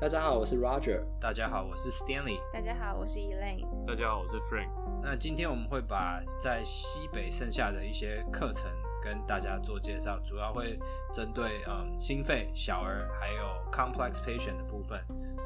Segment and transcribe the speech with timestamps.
[0.00, 1.02] 大家好，我是 Roger。
[1.20, 2.40] 大家好，我是 Stanley。
[2.50, 3.66] 大家好，我是 Elaine。
[3.86, 4.70] 大家好，我是 Frank。
[5.02, 8.64] 那今天我们会把在西北剩下的一些课程
[9.02, 10.78] 跟大家做介绍，主要会
[11.12, 14.98] 针对嗯心肺、小儿还有 complex patient 的部分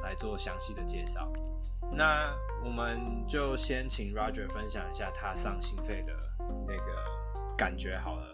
[0.05, 1.29] 来做详细的介绍。
[1.91, 2.33] 那
[2.65, 6.17] 我们就先请 Roger 分享一下他上心肺的
[6.65, 7.05] 那个
[7.57, 8.34] 感觉好了。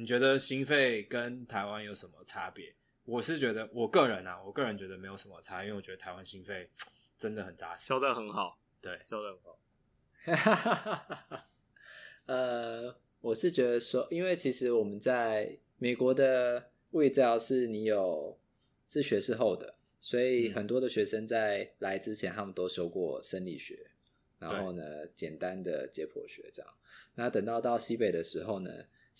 [0.00, 2.74] 你觉得心肺跟台湾有什么差别？
[3.04, 6.70] 我是觉得，我个人啊，我个人觉得没有什么差，因为我觉得台湾心肺
[7.18, 9.36] 真的很扎实，教的很好，对，教的
[10.24, 10.34] 很
[11.36, 11.44] 好。
[12.24, 18.38] 呃，我是觉得说，因为其实我们在美国的物理治疗是你有
[18.88, 23.90] 是学士后的，所以很多的学生在来之前，他们都修过生理学，
[24.38, 26.72] 然后呢，简单的解剖学这样。
[27.16, 28.70] 那等到到西北的时候呢，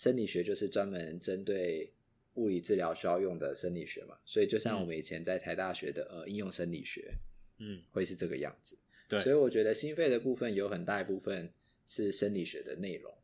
[0.00, 1.92] 生理学就是专门针对
[2.36, 7.12] 物理治疗需要用的生理学嘛，所以就像我们以前在台大学的呃应用生理学，
[7.58, 8.78] 嗯，会是这个样子。
[9.06, 11.52] 对，所以我觉得心肺的部分有很大一部分
[11.86, 13.14] 是生理学的内容，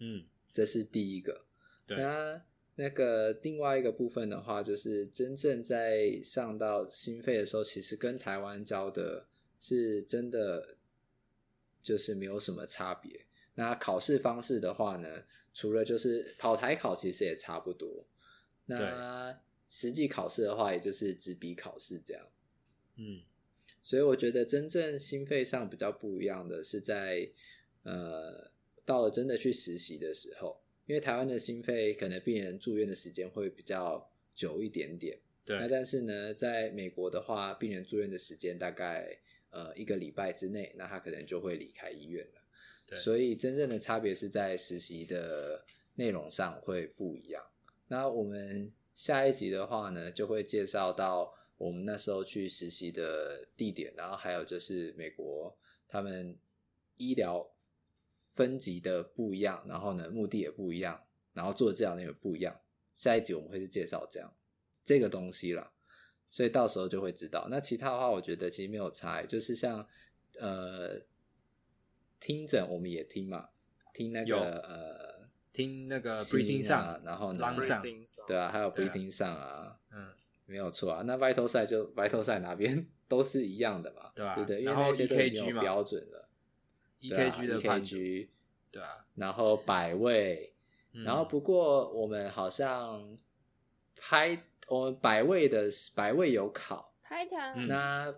[0.00, 1.46] 嗯，这是第一个。
[1.86, 9.26] 对，那那个另外一个部分的话，就是真正在上到心肺的时候，其实跟台湾教的
[9.58, 10.76] 是真的
[11.82, 13.24] 就是没有什么差别。
[13.58, 18.06] 那考试方式的话呢，除了就是跑台考，其实也差不多。
[18.66, 19.36] 那
[19.68, 22.24] 实际考试的话，也就是纸笔考试这样。
[22.94, 23.22] 嗯，
[23.82, 27.28] 所以我觉得真正心肺上比较不一样的是在
[27.82, 28.48] 呃，
[28.84, 35.18] 到了真的去实习的时候，因为台湾的心肺可能病人住院的时间会比较久一点点。
[35.44, 35.58] 对。
[35.58, 39.18] 那但是呢，在美国的话，病人住院的时间大概
[39.50, 42.42] 呃一个礼拜之内，那他可能就会离开医院了。
[42.96, 45.64] 所以真正的差别是在实习的
[45.96, 47.44] 内容上会不一样。
[47.88, 55.54] 那我们下一集的话呢，就会介绍到我们那时候去实习的地点，然后还有就是美国
[55.86, 56.36] 他们
[56.96, 57.50] 医疗
[58.34, 61.02] 分级的不一样，然后呢目的也不一样，
[61.34, 62.58] 然后做的治疗内容不一样。
[62.94, 64.32] 下一集我们会是介绍这样
[64.84, 65.70] 这个东西啦，
[66.30, 67.46] 所以到时候就会知道。
[67.50, 69.86] 那其他的话，我觉得其实没有差，就是像
[70.38, 71.00] 呃。
[72.20, 73.48] 听诊我们也听嘛，
[73.92, 77.82] 听那个呃，听那个 breathing 上，然后呢，lung 上，
[78.26, 80.08] 对啊，还有 breathing 上啊，嗯，
[80.46, 81.02] 没有错啊。
[81.02, 84.34] 那 vital sign 就 vital sign 哪边都是一样的嘛， 对吧？
[84.34, 86.28] 对对，因为那些都已经有标准了
[87.00, 88.28] ，EKG 的 EKG，
[88.70, 90.52] 对啊，然后百位，
[90.92, 93.16] 然后不过我们好像
[93.96, 98.14] 拍我们百位的百位有考，拍弹，那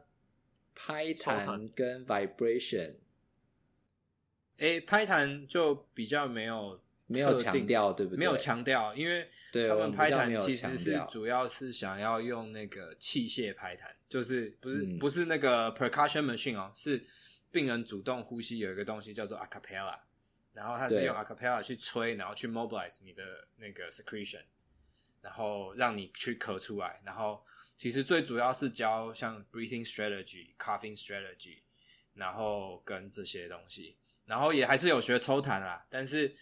[0.75, 1.69] 拍弹。
[1.75, 2.95] 跟 vibration。
[4.61, 8.19] 诶、欸，拍弹就比较没有没有强调，对不对？
[8.19, 9.27] 没有强调，因为
[9.69, 17.03] 他们拍弹其实是主要是想要用那个器械拍弹，就是不是、嗯、不是那个 percussion machine 哦，是
[17.51, 19.99] 病人主动呼吸有一个东西叫做 acapella，
[20.53, 23.23] 然后它是用 acapella 去吹，然后去 mobilize 你的
[23.57, 24.43] 那个 secretion，
[25.23, 27.43] 然后让你去咳出来，然后
[27.79, 31.61] 其实最主要是教像 breathing strategy、coughing strategy，
[32.13, 33.97] 然后跟这些东西。
[34.31, 36.33] 然后也还是有学抽痰啦，但是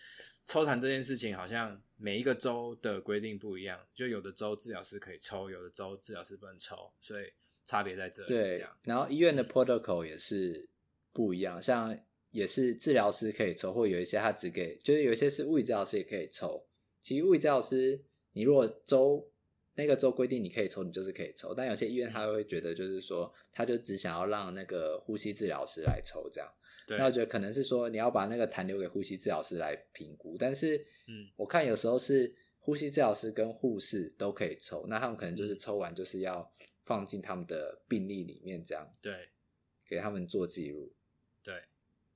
[0.45, 7.25] 抽痰这件事情好像每一个州的规定不一样，就有的州治疗师可以抽，有的州治疗师不能抽，所以
[7.65, 8.29] 差别在这里。
[8.29, 10.69] 对，然后医院的 protocol 也是
[11.15, 11.99] 不一样，像
[12.31, 16.63] 也是治疗师可以抽，或有一些他只给，就是有一些是物理治疗师也可以抽。
[17.01, 17.99] 其实物理治疗师，
[18.33, 19.27] 你如果州
[19.75, 26.53] 那个州规定你可以抽，你就是可以抽，但有些医院他会觉得就是说，他就只想要让那个呼吸治疗师来抽这样。
[26.97, 36.51] 那我觉得可能是说你要把那个痰留给呼吸治疗师来评估，但是，嗯，我看有时候是呼吸治疗师跟护士都可以抽，那他们可能就是抽完就是要
[36.85, 39.29] 放进他们的病历里面，这样对，
[39.87, 40.95] 给他们做记录。
[41.43, 41.63] 对，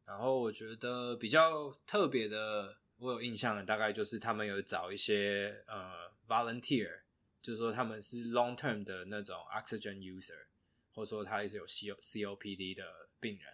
[0.07, 7.01] 然后我觉得比较特别的，我有印象的大概就是他们有找一些呃 volunteer，
[7.43, 10.47] 就是说他们是 long term 的那种 oxygen user，
[10.95, 12.83] 或者说他也是有 C O C O P D 的
[13.21, 13.53] 病人。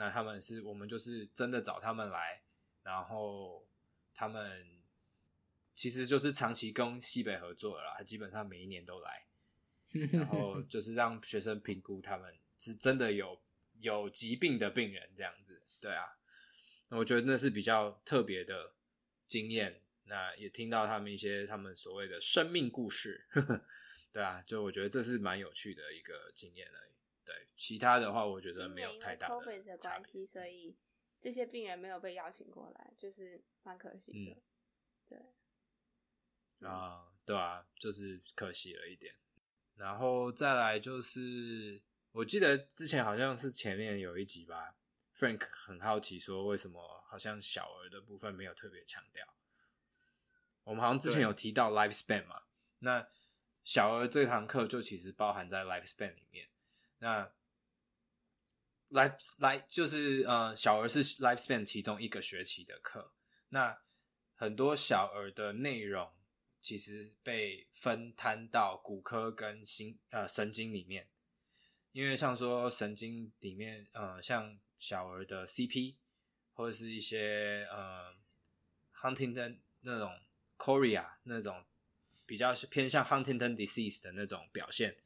[0.00, 2.40] 那他们是我们就是真的找他们来，
[2.82, 3.68] 然后
[4.14, 4.66] 他们
[5.74, 9.26] 其实就是长期跟西北合作了啦，基本上每一年都来，
[10.10, 13.42] 然后就是让学生评估他们是真的有
[13.82, 16.16] 有疾病的病人这样子，对啊，
[16.88, 18.72] 那我觉得那是比较特别的
[19.28, 23.26] 经验，那也听到他们一些他们所谓的生命故事，
[24.14, 26.99] 对啊，就我觉得这是蛮有趣的一个经验而已。
[27.30, 29.34] 对，其他的话我觉得没有太大的。
[29.34, 30.76] 因为 COVID 的关系，所以
[31.20, 34.32] 这些病人没有被邀请过来，就是蛮可惜的。
[34.32, 34.42] 嗯、
[35.08, 39.14] 对，啊，对啊，就是可惜了一点。
[39.76, 41.80] 然后再来就是，
[42.10, 44.74] 我记得之前好像是前面有一集吧
[45.16, 49.24] ，Frank 很好奇说为什么好像小儿的部分没有特别强调。
[50.64, 52.42] 我们好像之前有提到 lifespan 嘛，
[52.80, 53.06] 那
[53.62, 56.48] 小儿这堂课就其实包含在 lifespan 里面。
[57.00, 57.30] 那
[58.90, 63.12] life life 就是呃，小儿是 lifespan 其中一个学期的课。
[63.48, 63.78] 那
[64.34, 66.12] 很多小儿的内容
[66.60, 71.08] 其实被分摊到骨科跟心呃神经里面，
[71.92, 75.96] 因为像说神经里面呃，像小儿的 CP
[76.52, 78.14] 或者是一些呃
[78.94, 80.20] Huntington 那种
[80.58, 81.64] chorea 那种
[82.26, 84.96] 比较偏向 Huntington disease 的那种表现。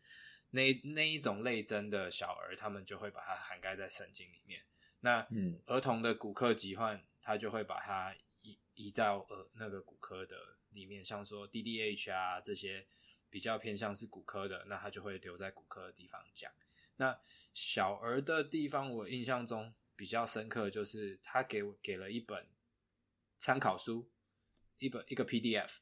[0.55, 4.63] 那那一种类征的小儿，他们就会把它涵盖在神经里面。
[5.01, 12.87] 那嗯，儿童的骨科疾患，他就会把它移移到呃那个骨科的里面，像说 DDH 啊这些
[13.29, 16.51] 比较偏向是骨科的，那他就会留在骨科的地方讲。
[16.97, 17.19] 那
[17.53, 22.47] 小儿的地方，我印象中比较深刻，就是他给我给了一本
[23.39, 24.09] 参考书，
[24.79, 25.79] 一本一个 PDF，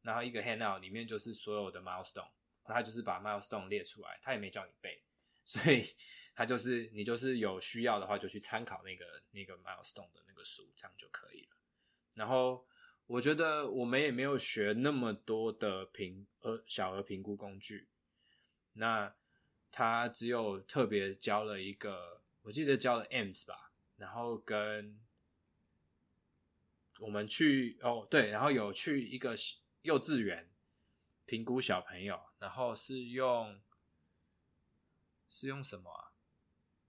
[0.00, 2.30] 然后一个 handout 里面就是所有的 milestone。
[2.72, 5.02] 他就是把 milestone 列出来，他也没叫你背，
[5.44, 5.94] 所以
[6.34, 11.56] 他就是你就是有需要的话就去参考那个那个 milestone 的那个书，这样就可以了。
[12.14, 12.66] 然后
[13.06, 17.88] 我觉得我们也没有学那么多的评呃小额评估工具，
[18.72, 19.14] 那
[19.70, 24.98] 他只有特别教了一个，我记得教了 M's 吧，然后跟
[26.98, 29.36] 我们去哦对，然后有去一个
[29.82, 30.48] 幼稚园。
[31.26, 33.60] 评估小朋友，然后是用
[35.28, 36.12] 是用什么啊？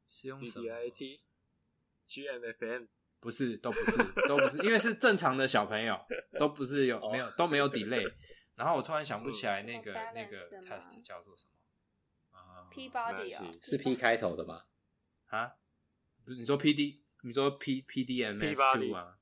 [0.08, 1.22] 是用什么？CDIT、
[2.08, 2.88] GMFM？
[3.20, 3.98] 不是，都不是，
[4.28, 6.00] 都不是，因为是正常的小朋友，
[6.38, 8.14] 都不是有没有都没有 delay。
[8.56, 13.52] 然后我突然想不起来那个那个 test 叫做什么啊？P body 啊？
[13.62, 14.66] 是 P 开头的吗？
[15.28, 15.56] 啊？
[16.24, 17.02] 不是，你说 PD？
[17.24, 19.18] 你说 P PDMS two 吗？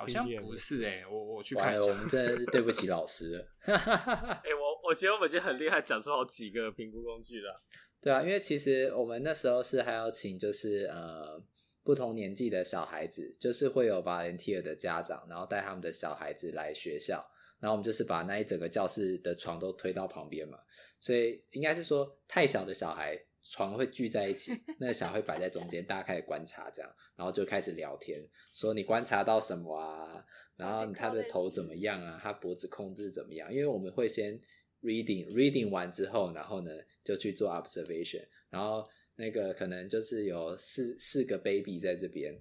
[0.00, 1.82] 好像不是哎、欸，我我去看一下。
[1.82, 3.48] 我们真的是对不起老师了。
[3.68, 7.54] 哎、欸，我我觉得我们已经很厉害，讲出好几个评估工具了。
[8.00, 11.38] 对啊，因为其实我们那时候是还要请，就是呃
[11.84, 17.22] 不同年纪的小孩子，就是会有 volunteer 的家长，然后带他们的小孩子来学校，
[17.60, 20.58] 然后我们就是把那一整个教室的床都推到旁边嘛，
[20.98, 23.22] 所以应该是说太小的小孩。
[23.42, 28.22] 床会聚在一起，那个小孩会摆在中间，大家开始观察，这样，然后就开始聊天，
[28.52, 30.24] 说你观察到什么啊？
[30.56, 32.20] 然后他的头怎么样啊？
[32.22, 33.50] 他脖子控制怎么样？
[33.52, 34.38] 因为我们会先
[34.82, 36.70] reading，reading 完之后，然后呢
[37.02, 42.38] 就去做 observation，然后那个可能就是有四四个 baby 在这边，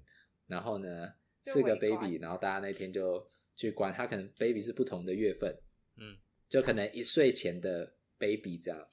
[0.48, 1.14] 然后呢
[1.44, 3.26] 四个 baby，然后大家那天就
[3.56, 5.58] 去观，他可能 baby 是不同的月份，
[5.96, 6.18] 嗯，
[6.50, 8.88] 就可能一岁前的 baby 这样。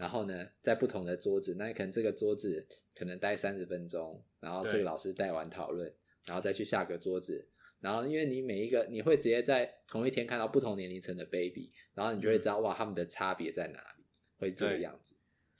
[0.00, 5.94] 然后呢，在不同的桌子，那可能这个桌子可能待三十分钟，然后这个老师带完讨论，
[6.24, 7.46] 然后再去下个桌子，
[7.80, 14.04] 然后因为你每一个你会直接在同一天看到不同年龄层的 baby，然后你就会知道、嗯、哇，他们的差别在哪里，
[14.38, 15.14] 会这个样子。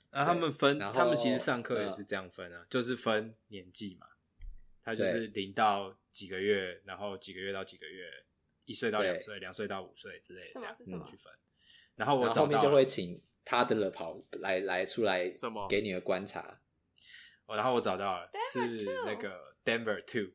[0.09, 4.07] 那他们分，他们其实上课也是这样分啊，嗯、就是分年纪嘛，
[4.83, 8.05] 他就是零到几个月，然后几个月到几个月，
[8.65, 11.31] 一岁到两岁，两岁到五岁之类的这样子去分。
[11.95, 13.21] 然后我后面就会请。
[13.43, 15.31] 他的了跑来来出来
[15.67, 16.61] 给你的观察，
[17.47, 20.33] 哦，然后我找到了是那个 Denver Two，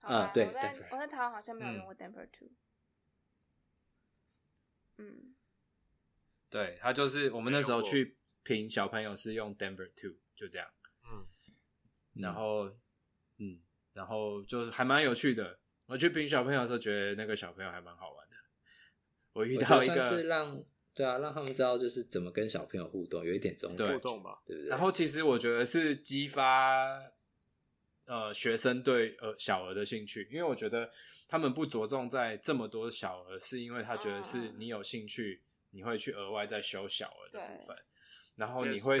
[0.00, 2.50] 啊对，我在我在台湾好像没有用过 Denver Two，
[4.98, 5.34] 嗯，
[6.50, 10.68] 对，他就是我们那时候去评小朋友是用 Denver Two，就这样，
[11.04, 11.26] 嗯，
[12.14, 12.68] 然后
[13.38, 13.60] 嗯，
[13.92, 18.36] 然后就还蛮有趣的，我去评小朋友的时候觉得那个小朋友还蛮好玩的，
[19.32, 20.62] 我遇到一个是让。
[20.94, 24.68] 对啊，让他们知道就是怎么跟小朋友互动，有一点这种互动吧，对不对？
[24.68, 27.02] 然后其实我觉得是激发
[28.04, 30.88] 呃学生对呃小儿的兴趣，因为我觉得
[31.26, 37.76] 他们不着重在这么多小儿，是因为他觉得是你有兴趣，你会去额外再修小儿的部分，
[38.36, 39.00] 然后你会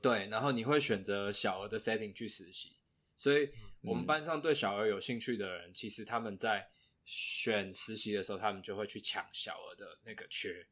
[0.00, 2.78] 对，然后你会选择小儿的 setting 去实习，
[3.14, 3.50] 所以
[3.82, 6.69] 我们班上对小儿有兴趣的人，其实他们在。
[7.12, 10.64] 选实习的时候，他们就会去抢小额的那个缺，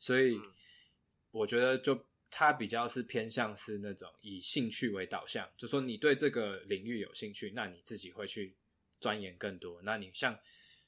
[0.00, 0.36] 所以
[1.30, 8.56] 我觉得就他比较是偏向是那种以兴趣为导向，就说你对这个领域有兴趣，那你自己会去
[8.98, 9.80] 钻研更多。
[9.82, 10.36] 那你像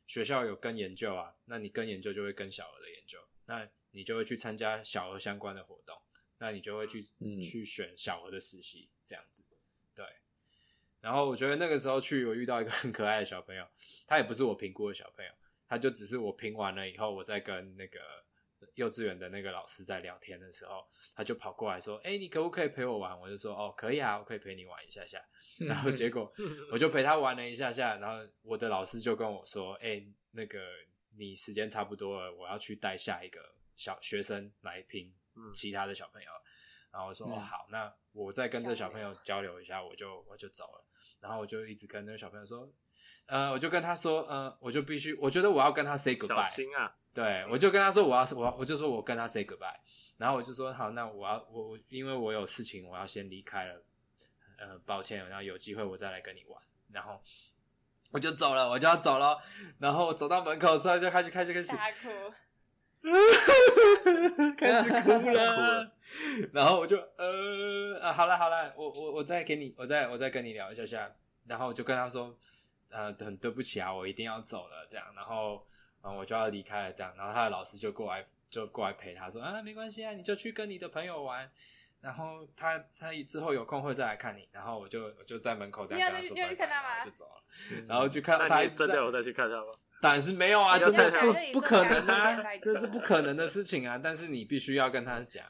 [0.09, 5.97] 学校有跟研究啊，那你跟研究就会跟小额的研究，那你就会去参加小额相关的活动，
[6.39, 9.45] 那你就会去、嗯、去选小额的实习这样子。
[11.01, 13.65] 然后我觉得那个时候去，我遇到一个 很可爱的小朋友，
[14.07, 15.31] 他也不是我评估的小朋友，
[15.69, 18.01] 他就只是我评完了以后，我再跟那个
[18.75, 25.21] 幼稚园的那个老师在聊天的时候，他就跑过来说：“哎、欸，你可不可以陪我玩？”我就说：“哦，可以啊，我可以陪你玩一下下。”
[25.59, 26.29] 然后结果
[26.73, 30.61] 我就陪他玩了一下下，然后我的老师就跟我说：“哎、欸，那个
[31.17, 33.41] 你时间差不多了，我要去带下一个
[33.77, 35.15] 小学生来评
[35.55, 36.29] 其他的小朋友。”
[36.91, 40.85] 然后我说：“哦，好，那我再跟这小朋友交流一下，我就我就走了。”
[41.21, 42.69] 然后我就一直跟那个小朋友说
[43.27, 46.95] ：“呃，我就跟他说，呃，我就必须，我觉得我要跟他 say goodbye。”小心啊！
[47.15, 49.75] 对，我就跟他说我要我我就说我跟他 say goodbye。
[50.17, 53.85] 然后我就说好，那我要我我因为我有事情，我要先离开了。
[54.61, 56.61] 呃，抱歉，然后有机会我再来跟你玩。
[56.91, 57.23] 然后
[58.11, 59.41] 我就走了，我就要走了。
[59.79, 62.09] 然后走到门口之后，就开始开始开始大哭，
[64.57, 65.93] 开始哭了。
[66.53, 71.11] 然后我就呃啊，好了好了，我我我再给你，我再我再跟你聊一下下。
[71.47, 72.37] 然后我就跟他说，
[72.91, 75.07] 呃，很对不起啊，我一定要走了，这样。
[75.15, 75.67] 然后
[76.03, 77.15] 嗯，我就要离开了，这样。
[77.17, 81.51] 然后他的老师就过来就过来陪他说啊，没关系啊，你就去跟你的朋友玩。
[82.01, 87.43] 然后他他之后有空会再来看你，然后我就我就在门口这样跟他说拜拜，然后就走了，
[87.89, 89.73] 然后就看到他一直真的我再去看他吗？
[90.01, 93.99] 当然是没有啊，这是不不可能啊，这是不可能的事情啊！
[93.99, 95.45] 但是你必须要跟他讲，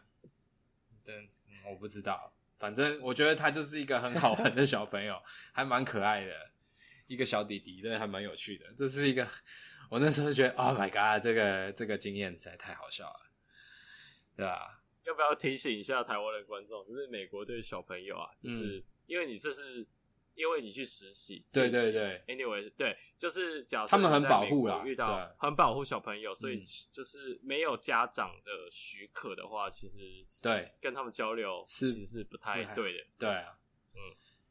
[1.07, 1.29] 嗯，
[1.71, 6.33] 我不知道，反正我觉得他就是一个很好玩的小朋友， 还蛮可爱的
[7.07, 8.67] 一个小弟弟，真的，还蛮有趣的。
[8.77, 9.27] 这是一个
[9.91, 13.21] 我那时候觉得，Oh my God，这个这个经验实在太好笑了，
[14.37, 14.81] 对吧？
[15.05, 16.87] 要不要提醒一下台湾的观众？
[16.87, 19.87] 就是美国对小朋友啊，就是因为你这是
[20.39, 26.61] 因为你去实习，对对对，anyway，对，就是假设他们很保护啦，遇到很保护小朋友，所以
[26.93, 33.05] 就是没有家长的许可的话，其实对跟他们交流是其实是不太对的。
[33.19, 33.59] 对啊，
[33.97, 33.99] 嗯，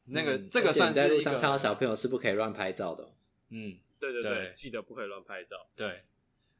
[0.07, 3.13] 那个这个算是在路上看到小朋友是不可以乱拍照的。
[3.51, 5.69] 嗯，对对对，记得不可以乱拍照。
[5.73, 6.03] 对。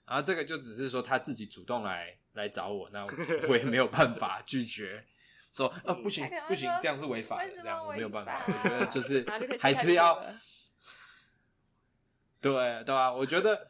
[0.05, 3.05] 然后这个就只是说他自己主动来来找我，那
[3.49, 5.05] 我也没有办法拒绝，
[5.57, 8.39] 说呃不行不行，这样是违法的，这样我没有办法。
[8.47, 9.25] 我觉得就是
[9.59, 10.23] 还是要，
[12.39, 13.67] 对对啊，我觉得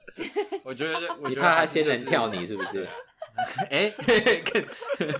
[0.64, 2.86] 我觉得我觉得你怕他仙人跳你是不是？
[3.70, 3.94] 哎，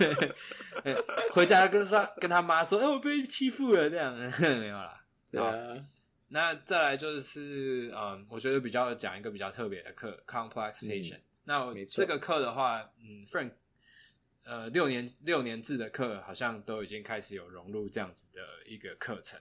[1.32, 5.04] 回家跟他跟他妈说，哎我被欺负了，这样没有啦。
[5.30, 5.52] 对啊。
[6.30, 11.16] 那再来就是，嗯，我觉得比较讲一个比较特别的课，complex patient。
[11.16, 13.52] 嗯、那这个课的话，嗯，Frank，
[14.48, 19.38] 呃，六年六年制的课好像都已经开始有融入这样子的一个课程，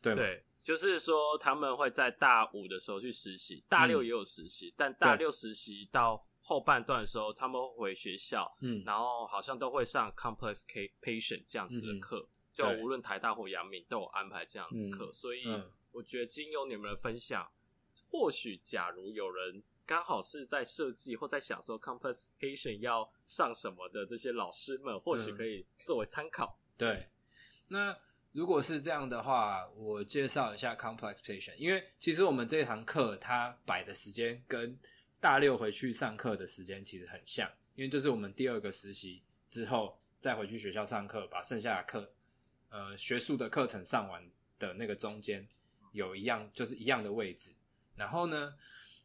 [0.00, 0.20] 对吗？
[0.20, 10.64] 对，就是说他们会在大五的时候去实习，大六也有实习，嗯、但大六实习到后半段的时候，他们回学校，嗯，然后好像都会上 complex
[11.00, 12.18] patient 这样子的课。
[12.18, 15.42] 嗯就无论台大或阳明都有安排这样子课，嗯、所以
[15.90, 26.58] 我觉得经由你们的分享，嗯、或许假如有人刚好是在设计或在想说 complex patient 要上什么的这些老师们，或许可以作为参考。
[26.76, 27.08] 对，
[27.68, 27.96] 那
[28.32, 34.78] 如果是这样的话，我介绍一下 complex patient，因为其实我们这堂课它摆的时间跟
[35.20, 42.12] 大六回去上课的时间其实很像，因为就是我们第二个实习之后再回去学校上课，把剩下的课。
[42.70, 44.26] 呃，学术的课程上完
[44.58, 45.46] 的那个中间
[45.92, 47.52] 有一样，就是一样的位置。
[47.96, 48.54] 然后呢，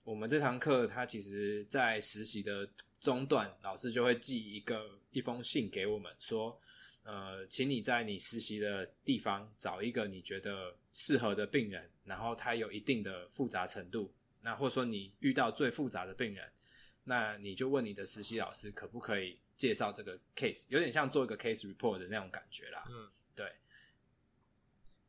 [0.08, 2.66] 我们这堂课它其实，在实习的
[3.02, 6.58] 中段，老师就会寄一个一封信给我们，说，
[7.04, 14.10] 呃，请你在你实习的地方找一个你觉得适合的病人，然后他有一定的复杂程度，
[14.42, 16.50] 那或者说你遇到最复杂的病人，
[17.04, 22.86] 那你就问你的实习老师可不可以介绍这个 case，有点像做一个 case report 的那种感觉啦。
[22.90, 23.12] 嗯。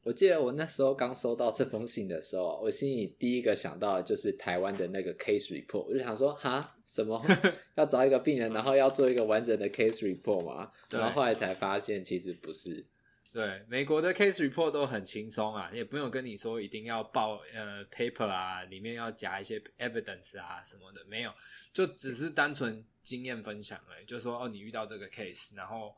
[0.09, 7.23] 对，我记得我那时候刚收到这封信的时候，我心里第一个想到的就是台湾的那个 case report，我就想说，哈，什么
[7.77, 10.73] 要找一个病人，然后要做一个完整的 case report 吗？
[10.91, 12.85] 然后后来才发现，其实不是。
[13.31, 21.31] 对，美国的 case report 都很轻松啊，也不用跟你说一定要报呃 paper 啊，里面要夹一些 evidence 啊什么的，没有，
[21.73, 25.95] 就只是单纯经验分享而已，就说哦，你遇到这个 case，然后。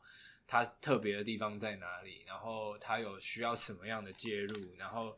[0.51, 2.23] 它特别的地方在哪里？
[2.27, 4.75] 然后它有需要什么样的介入？
[4.77, 5.17] 然后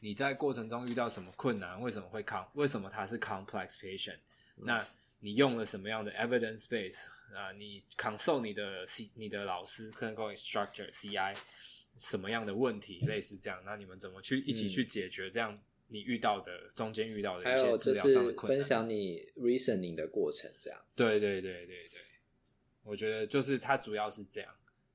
[0.00, 1.78] 你在过程中遇到什么困难？
[1.78, 2.42] 为什么会 com？
[2.54, 4.16] 为什么它是 complex patient？
[4.56, 4.82] 那
[5.20, 7.52] 你用了什么样的 evidence base 啊？
[7.52, 11.36] 你 consult 你的 C 你的老师 clinical instructor CI
[11.98, 13.00] 什么样的问题？
[13.00, 18.58] 类似这样，那你们怎么去一起去解决这样你遇到的中间遇到的一些治疗上的困难？
[18.58, 20.80] 分享你 reasoning 的过程，这样。
[20.96, 22.00] 对对对对对，
[22.82, 24.50] 我觉得就是它主要是这样。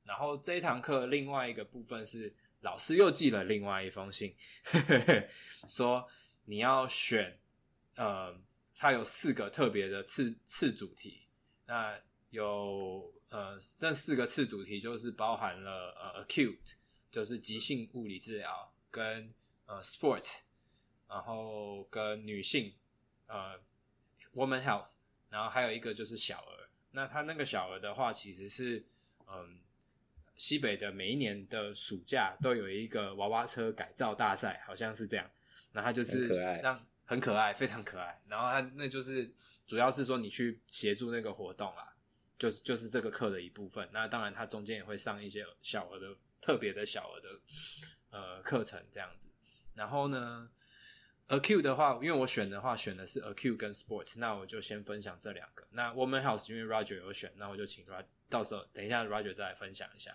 [0.08, 4.34] 然后这一堂课另外一个部分是老师又寄了另外一封信，
[4.64, 5.28] 呵呵
[5.68, 6.08] 说
[6.46, 7.38] 你要选
[7.96, 8.36] 呃
[8.76, 11.28] 它有四个特别的次次主题，
[11.66, 12.00] 那
[12.30, 16.58] 有呃，那四个次主题就是包含了呃，acute
[17.12, 19.34] 就是急性物理治疗，跟
[19.66, 20.40] 呃，sports，
[21.10, 22.74] 然后跟女性
[23.28, 23.60] 呃
[24.34, 24.94] ，woman health，
[25.30, 26.70] 然后还有一个就是小儿。
[26.92, 28.86] 那他那个小儿的话，其实是
[29.28, 29.60] 嗯，
[30.38, 35.29] 西北的每一年的暑假都有一个娃娃车改造大赛，好像是这样。
[35.74, 36.27] 那他就是
[36.62, 36.86] 让。
[37.10, 38.22] 很可爱，非常可爱。
[38.27, 39.34] 然后他那就是
[39.65, 41.96] 主要是说你去协助那个活动啦，
[42.38, 43.88] 就是就是这个课的一部分。
[43.94, 47.29] 那当然，他中间也会上一些小额的特别的小额的
[48.10, 49.29] 呃课程这样子。
[49.74, 50.50] 然后呢
[51.29, 55.65] ，acute 的话，因为我选的话选的是 acute 跟 sports，那我就先分享这两个。
[55.72, 60.13] 那 woman health 因为 Roger 有选，那我就请 Roger 到时候等一下 Roger 再来分享一下。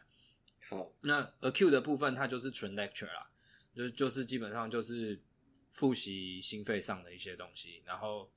[0.73, 3.31] 好，那 acute 的部分它就是纯 lecture 啦，
[3.75, 5.21] 就就是基本上就是。
[5.75, 8.31] 复习心肺上的一些东西，然后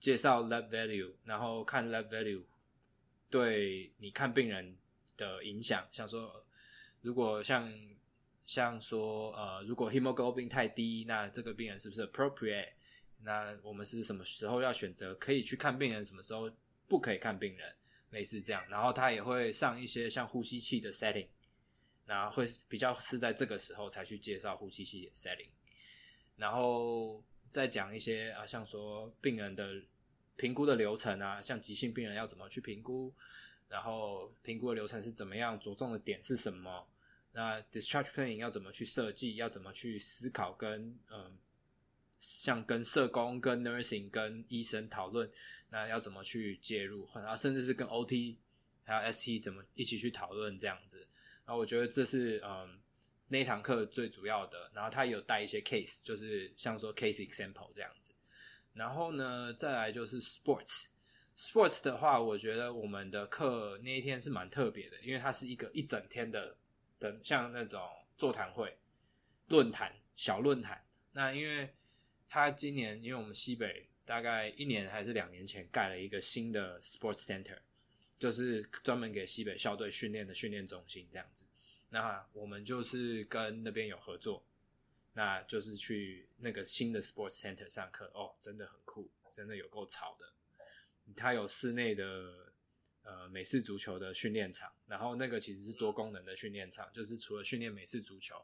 [0.00, 2.42] 介绍 lab value，然后看 lab value
[3.30, 4.76] 对你看病人
[5.16, 6.44] 的影响，像说
[7.00, 7.72] 如果像
[8.44, 12.72] 像说呃，如果 hemoglobin 太低，那这个病人是不是 appropriate？
[13.20, 16.50] 那我们是什么时候要选择可以去看病人，什么时候
[16.88, 17.72] 不可以看病人，
[18.10, 18.60] 类似这样。
[18.68, 21.28] 然后他也会上一些像呼吸器的 setting，
[22.12, 25.48] 然后会比较是在这个时候才去介绍呼吸器的 setting。
[26.36, 29.82] 然后再讲一些啊，像说病人的
[30.36, 33.12] 评估的流程啊，像急性病人要怎么去评估，
[33.68, 36.86] 然后评估的流程是怎么样，着重的点是什么？
[37.32, 39.36] 那 discharge planning 要怎么去设计？
[39.36, 40.52] 要怎么去思考？
[40.52, 41.38] 跟嗯，
[42.18, 45.30] 像跟社工、跟 nursing、跟医生讨论，
[45.70, 47.08] 那要怎么去介入？
[47.14, 48.36] 然后甚至是跟 OT
[48.84, 51.08] 还有 ST 怎么一起去讨论这样子？
[51.44, 52.80] 然后我觉得这是嗯。
[53.28, 58.12] 那一堂课最主要的，然后他有带一些 case，就是像说 case example 这样子。
[58.74, 60.88] 然后呢，再来就是 sports。
[61.34, 66.54] sports 的话，我觉得我们的课那一天是蛮特别的，因为它是一个一整天的
[67.00, 67.80] 的，像那种
[68.18, 68.76] 座谈会、
[69.48, 70.84] 论坛、小论坛。
[71.12, 71.74] 那因为
[72.28, 77.56] 他今年，因为我们西北大概一年还是两年前盖了一个新的 sports center，
[78.22, 81.44] 就是专门给西北校队训练的训练中心这样子。
[81.88, 84.44] 那我们就是跟那边有合作，
[85.12, 90.32] 那就是去那个新的 sports center 上课哦，真的很酷，真的有够吵的。
[91.16, 92.52] 它有室内的
[93.02, 98.36] 呃美式足球的训练场，然后那个其实是多功能的训练场，就是除了训练美式足球，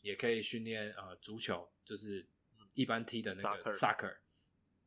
[0.00, 2.24] 也可以训练呃足球，就是
[2.72, 4.16] 一般踢的那个 soccer。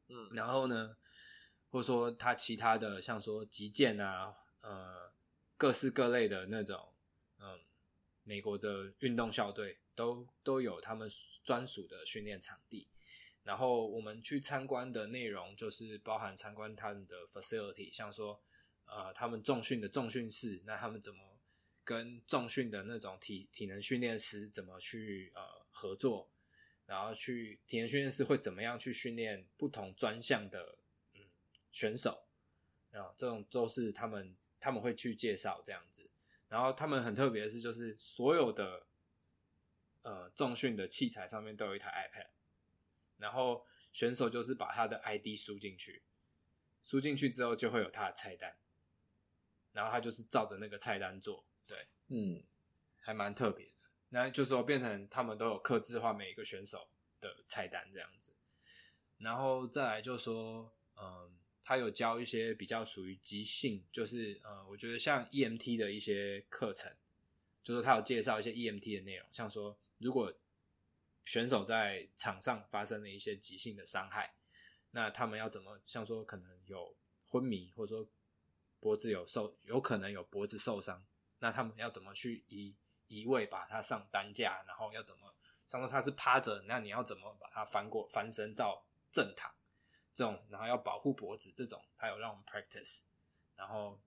[0.07, 0.97] 嗯，然后呢，
[1.71, 5.11] 或者说它其他的像说击剑啊，呃，
[5.57, 6.89] 各式各类的那种。
[7.39, 7.59] 嗯
[8.23, 11.09] 美国的运动校队都都有他们
[11.43, 12.87] 专属的训练场地，
[13.43, 18.39] 然后我们去参观的内容就是包含参观他们的 facility，像说
[18.85, 21.19] 呃他们重训的重训室，那他们怎么
[21.83, 26.29] 跟重训的那种体体能训练师怎么去呃合作，
[26.85, 30.77] 然后去体能训练师会怎么样去训练不同专项的
[31.71, 32.25] 选手
[32.91, 36.09] 啊，这种都是他们他们会去介绍这样子。
[36.49, 38.85] 然后他们很特别的是，就是所有的
[40.01, 42.27] 呃重训的器材上面都有一台 iPad，
[43.15, 46.03] 然后选手就是把他的 ID 输进去，
[46.83, 48.53] 输进去之后就会有他的菜单，
[49.71, 52.43] 然后他就是照着那个菜单做，对，嗯，
[52.99, 53.85] 还蛮特别的。
[54.09, 56.89] 那就是说变成他们都有客制化每一个选手
[57.21, 58.33] 的菜单这样子，
[59.19, 61.37] 然后再来就说，嗯。
[61.71, 66.93] 他有教一些比较属于即兴，就是呃，我觉得像 EMT 的一些课程，
[67.63, 70.33] 就是他有介绍一些 EMT 的内容，像说如果
[71.23, 74.33] 选手在场上发生了一些急性的伤害，
[74.89, 76.93] 那他们要怎么，像说可能有
[77.29, 78.05] 昏迷，或者说
[78.81, 81.01] 脖子有受，有可能有脖子受伤，
[81.39, 82.75] 那他们要怎么去移
[83.07, 85.33] 移位把他上担架，然后要怎么，
[85.65, 89.49] 像说他是趴着，那你要怎么把他翻过翻身到正躺？
[90.13, 93.01] 这种，然后要保护脖子，这种他有让我们 practice，
[93.55, 93.99] 然后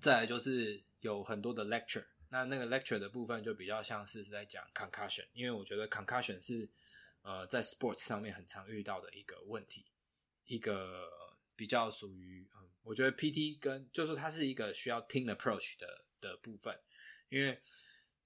[0.00, 6.68] 再来就是有很多的 lecture，那那个 lecture 的部分就比较像是在讲 concussion，因为我觉得 concussion 是
[7.22, 9.86] 呃在 sports 上面很常遇到的一个问题，
[10.44, 11.08] 一个
[11.56, 16.78] 比较属于嗯，我觉得 PT 跟就是它是一个需要听 approach 的的部分，
[17.30, 17.58] 因为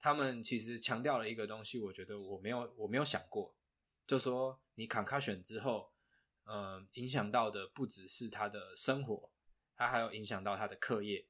[0.01, 3.55] 他们其实强调了一个东西，我觉得我没有我没有想过，
[4.07, 5.93] 就说你 concussion 之后。
[6.47, 9.31] 呃，影响到的不只是他的生活，
[9.77, 11.27] 他还有影响到他的课业。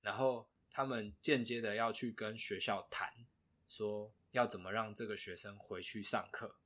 [0.00, 3.14] 然后他们间接的要去跟学校谈，
[3.68, 6.56] 说要怎么让这个学生回去上课，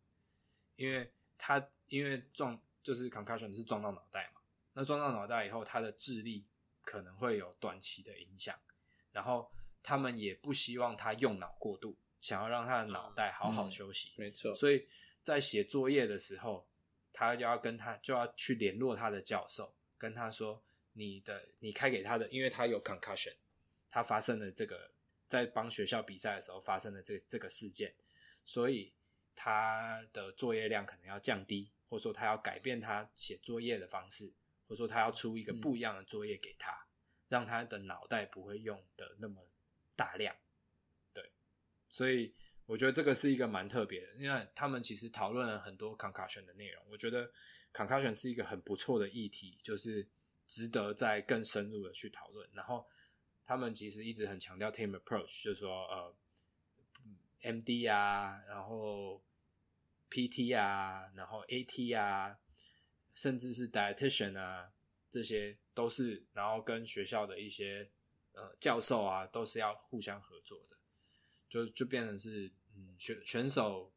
[0.77, 4.41] 因为他因为撞就是 concussion 是撞到脑袋嘛，
[4.73, 6.47] 那撞到脑袋以后，他的智力
[6.83, 8.57] 可能会有短期的影响，
[9.11, 9.51] 然后
[9.83, 14.55] 他们也不希望他用脑过度，想要让他的脑袋好好休息，嗯、没错。
[14.55, 14.87] 所以
[15.23, 16.68] 在写作业的时候，
[17.19, 23.35] 他就要跟他就要去联络他的教授，跟他说你的你开给他的，因为他有 concussion，
[23.91, 24.93] 他发生了这个
[25.27, 27.95] 在帮学校比赛的时候发生了这这个事件，
[28.45, 28.93] 所以。
[29.41, 34.33] 他的作业量可能要降低，或者说他要改变他写作业的方式，
[34.67, 36.91] 或者说他要出一个不一样的作业给他，嗯、
[37.29, 39.49] 让他的脑袋不会用的那么
[39.95, 40.35] 大量。
[41.13, 41.31] 对，
[41.89, 42.35] 所以
[42.69, 46.85] 我觉得这个是一个蛮特别的，因为他们其实讨论了很多 concussion 的内容。
[46.89, 47.31] 我觉得
[47.73, 50.07] concussion 是一个很不错的议题，就是
[50.47, 52.49] 值得再更深入的去讨论。
[52.53, 52.87] 然后
[53.47, 56.15] 他们其实一直很强调 team approach，就是说呃
[57.43, 59.23] ，MD 啊，然后。
[60.11, 62.39] PT 啊，然后 AT 啊，
[63.15, 64.73] 甚至是 dietitian 啊，
[65.11, 67.91] 这些都是，然后跟学校的一些
[68.33, 70.79] 呃教授啊，都是要互相合作的，
[71.47, 72.51] 就就变成是，
[72.99, 73.93] 选选手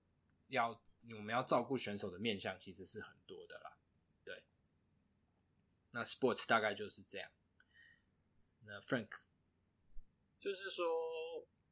[0.48, 0.82] 要
[1.16, 3.78] 我们要照顾选手的面向，其实是很多的啦，
[4.24, 4.44] 对。
[5.92, 7.32] 那 sports 大概就是这样。
[8.66, 9.10] 那 Frank
[10.40, 11.12] 就是说。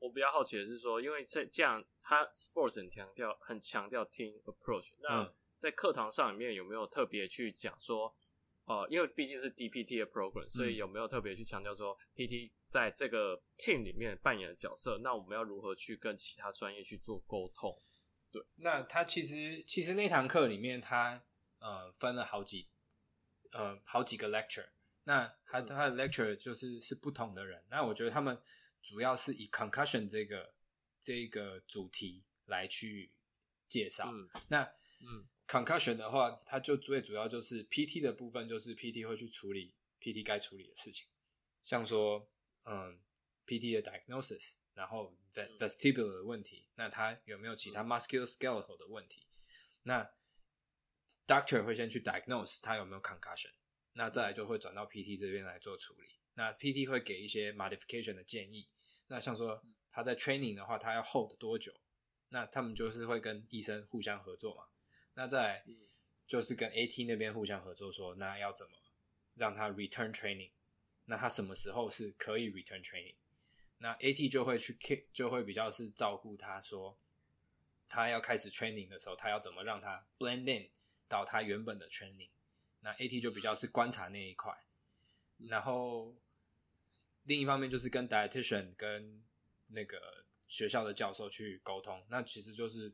[0.02, 4.94] 我比较好奇的是说，因为在这样，他 sports 很强调，很强调 team approach。
[5.00, 8.16] 那在课堂上里面有没有特别去讲说，
[8.70, 15.00] 呃，因为毕竟是 DPT 的 program，所以有没有特别去强调说，PT 在这个 team 里面扮演的角色？
[15.00, 17.82] 那我们要如何去跟其他专业去做沟通？
[18.32, 21.22] 对，那他其实其实那堂课里面他
[21.58, 22.70] 呃分了好几
[23.52, 24.70] 呃好几个 lecture，
[25.04, 28.40] 那他他的 lecture 就是是不同的人，那我觉得他们。
[28.82, 30.54] 主要是以 concussion 这个
[31.02, 33.12] 这个主题来去
[33.68, 34.10] 介绍。
[34.10, 34.64] 嗯、那
[35.02, 41.08] 嗯，concussion 的话，它就最主要就是 PT 的部分，就是 PT 会去处理 PT 该处理的事情，
[41.64, 42.30] 像说
[42.66, 43.00] 嗯
[43.48, 49.26] PT 的 diagnosis，然后 vestibular 的问题，那他有没有其他 musculoskeletal 的问题？
[49.84, 50.08] 那
[51.26, 53.52] doctor 会先去 diagnose 他有没有 concussion，
[53.94, 56.10] 那再来就会转到 PT 这边来做处理。
[56.36, 58.70] 那 PT 会给一些 modification 的建议。
[59.08, 61.74] 那像说他在 training 的话，他要 hold 多久？
[62.30, 64.66] 那他们就是会跟医生互相合作嘛。
[65.20, 65.66] 那再
[66.26, 68.72] 就是跟 AT 那边互相合作说，那要怎么
[69.36, 70.52] 让他 return training？
[71.04, 73.16] 那他什么时候是可以 return training？
[73.80, 76.98] 那 AT 就会去 K 就会比较是照顾他说，
[77.90, 80.70] 他要开始 training 的时候，他要怎么让他 blend in
[81.10, 82.30] 到他原本的 training？
[82.80, 84.58] 那 AT 就比较是观察那一块，
[85.50, 86.16] 然后。
[87.24, 89.22] 另一方面就是跟 dietitian 跟
[89.68, 92.92] 那个学校的教授去沟通，那其实就是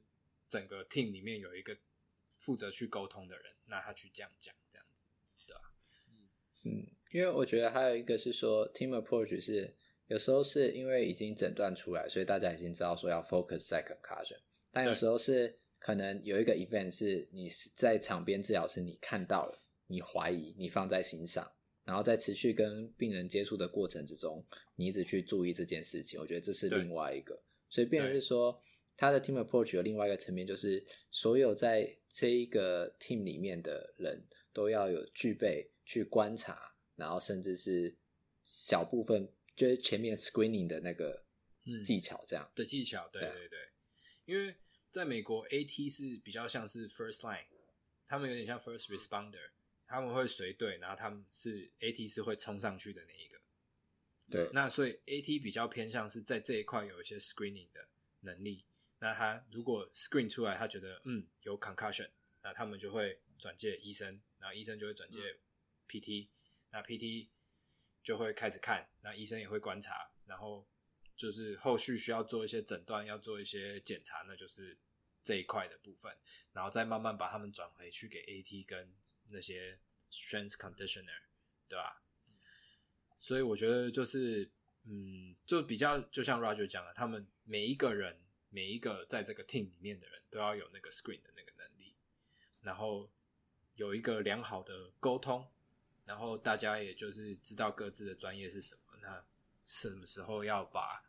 [0.49, 1.77] 整个 team 里面有一个
[2.45, 5.08] 负责去沟通的人，那他去这样讲这样子，
[5.47, 5.62] 对吧？
[6.63, 14.39] 嗯，因为我觉得还有一个是说 team approach 是有时候是因为已经诊断出来，所以大家已经知道说要 focus 在 concussion，
[14.71, 21.51] 但有时候是可能有一个 event 是你在场边治疗时你看到了，你怀疑，你放在心上。
[21.84, 24.43] 然后在持续跟病人接触的过程之中，
[24.75, 27.39] 你一直去注意这件事情，我觉得这是另外一个。
[27.69, 28.60] 所以变成是说，
[28.97, 37.95] 他的 team approach 有另外一个层面，就是所有在这一个 team 里面的人都要有具备去观察，然后甚至是
[38.43, 41.25] 小部分就是前面 screening 的那个
[41.84, 43.08] 技巧，这样、嗯、的技巧。
[43.10, 43.60] 对对对，对，
[44.25, 44.55] 因为
[44.91, 47.45] 在美国 AT 是比较像是 first line，
[48.08, 49.51] 他们有点像 first responder。
[49.88, 53.39] 他们会随队，然后他们是 AT 是会冲上去的那一个，
[54.31, 54.49] 对。
[54.51, 57.88] 那所以 AT 比较偏向是在这一块有一些 screening 的
[58.21, 58.65] 能力。
[58.99, 62.10] 那他如果 screen 出来，他觉得嗯有 concussion，
[62.41, 65.38] 那他们就会转介医生，然后医生就会转介
[65.88, 66.29] PT，
[66.71, 67.29] 那 PT
[68.03, 70.67] 就会开始看，那医生也会观察，然后
[71.15, 74.77] 就是后续需要做一些诊断，要做一些检查，那就是
[75.23, 76.15] 这一块的部分，
[76.53, 78.93] 然后再慢慢把他们转回去给 AT 跟。
[79.29, 79.79] 那些
[80.12, 81.23] strength conditioner，
[81.67, 82.03] 对吧？
[83.19, 84.47] 所以我觉得就是，
[84.84, 88.21] 嗯，就比较就像 Roger 讲的，他们每一个人，
[88.56, 91.94] 每一个在这个 team 里面的人都要有那个 screen 的那个能力，
[92.62, 93.12] 然后
[93.76, 95.46] 有一个良好的沟通，
[96.06, 99.22] 然后大家也就是知道各自的专业是什么，那
[99.65, 101.04] 什么时候要把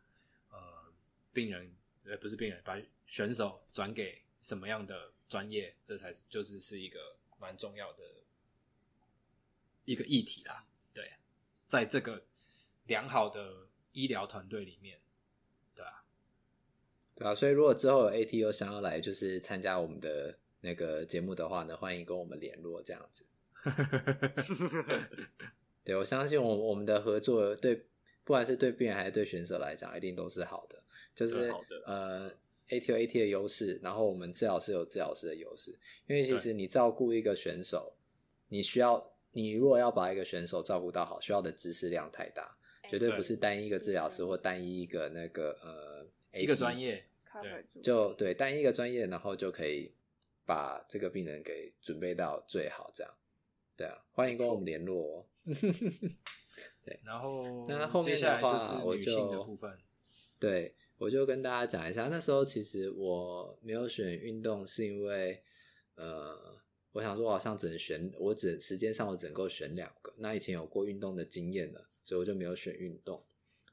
[0.49, 0.93] 呃
[1.31, 7.15] 病人，呃不是病人，把选手转给什么样的专业，这才是就是是一个。
[7.39, 8.03] 蛮重要的
[9.85, 11.13] 一个议题啦，对，
[11.67, 12.25] 在这个
[12.85, 14.99] 良好的医疗团队里面，
[17.17, 23.25] 对啊，所以如果之后有 AT 有想要来，就是参加我们的那那个节目的话呢，欢迎跟我们联络这样子。
[25.85, 27.73] 对，我相信我我们的合作对，
[28.25, 30.83] 不管是对病人还是对选手来讲，一定都是好的。
[31.15, 31.49] 就是
[31.85, 32.29] 呃
[32.67, 35.71] ，AT 有 AT 的优势，然后我们治疗师有治疗师的优势。
[36.07, 37.93] 因为其实你照顾一个选手，
[38.49, 39.01] 你需要
[39.31, 42.57] 你如果要把一个选手照顾到好，需要的知识量太大，
[42.89, 46.05] 绝对不是单一一个治疗师或单一一个那个呃
[46.41, 47.05] 一个专业，
[47.41, 49.91] 对，就对单一一个专业，然后就可以
[50.45, 53.13] 把这个病人给准备到最好，这样。
[53.75, 55.25] 对啊，欢迎跟我们联络哦。
[56.83, 59.57] 对，然后那后面的话，我就
[60.39, 60.75] 对。
[60.99, 65.43] 我就跟大家讲一下，那时候其实我没有选运动，是因为
[65.93, 66.59] 呃，
[66.91, 70.11] 我想说我好像只能选，我只时间上我只能够选两个。
[70.17, 73.23] 那以前有过运动的经验了，所以我就没有选运动。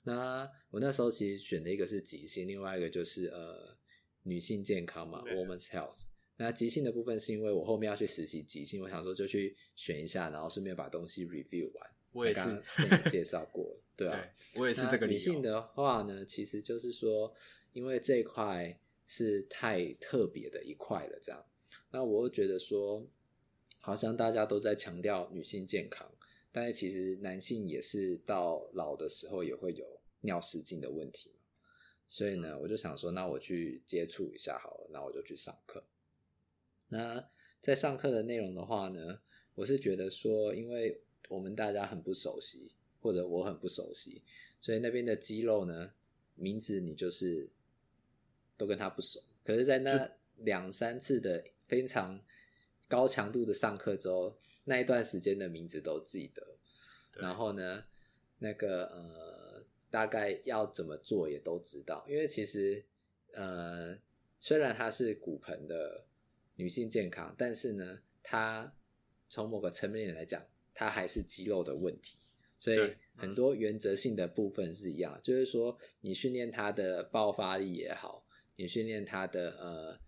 [0.04, 3.76] 那我那时候其实选的一个是急性，另外一个就是呃
[4.22, 6.02] 女性健康嘛，Women's Health。
[6.36, 11.90] 那急性的部分是因为我后面要去实习急性，我想说就去选一下，然后顺便把东西 review 完。
[12.12, 12.62] 我也是
[13.10, 13.76] 介绍过。
[13.96, 14.20] 对啊，
[14.52, 15.06] 对，我也是这个。
[15.06, 17.32] 女性的话呢，其实就是说，
[17.72, 21.44] 因为这一块是太特别的一块了，这样。
[21.90, 23.06] 那我又觉得说，
[23.80, 26.12] 好像大家都在强调女性健康，
[26.54, 29.84] 但是其实男性也是到老的时候也会有
[30.20, 31.32] 尿失禁的问题。
[32.08, 35.82] 所以呢，我就想说，那我去接触一下好了，那我就去上课。
[36.90, 37.28] 那
[37.60, 39.20] 在上课的内容的话呢，
[39.56, 42.70] 我是觉得说，因为我们大家很不熟悉。
[43.04, 44.22] 或者我很不熟悉，
[44.62, 45.92] 所以那边的肌肉呢，
[46.36, 47.50] 名字你就是
[48.56, 49.20] 都跟他不熟。
[49.44, 52.18] 可是，在那两三次的非常
[52.88, 56.56] 高强度的上课之后，那一段时间的名字都记得。
[57.14, 57.84] 然后呢，
[58.38, 62.04] 那个呃，大概要怎么做也都知道。
[62.08, 62.84] 因为其实
[63.32, 63.96] 呃，
[64.40, 66.04] 虽然它是骨盆的
[66.56, 68.74] 女性健康，但是呢，它
[69.28, 70.44] 从某个层面来讲，
[70.74, 72.16] 它还是肌肉的问题。
[72.58, 78.24] 所以很多原则性的部分是一样，就是说你训练它的爆发力也好，
[78.56, 80.00] 你训练它的呃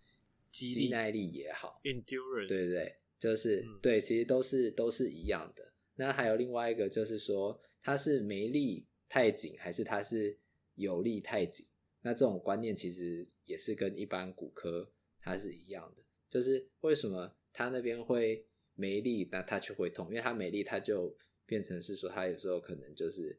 [0.57, 5.73] 肌耐力也好，endurance，对对对，就是、嗯、对，其实都是都是一样的。
[5.97, 10.37] 那还有另外一个就是说，它是没力太紧，还是它是
[10.75, 11.67] 有力太紧？
[12.03, 14.91] 那这种观念其实也是跟一般骨科
[15.21, 20.09] 它是一样的，就是为什么它那边会没力，那它却会痛？
[20.09, 21.17] 因为它没力，它就
[21.47, 23.39] 变成是说，他有时候可能就是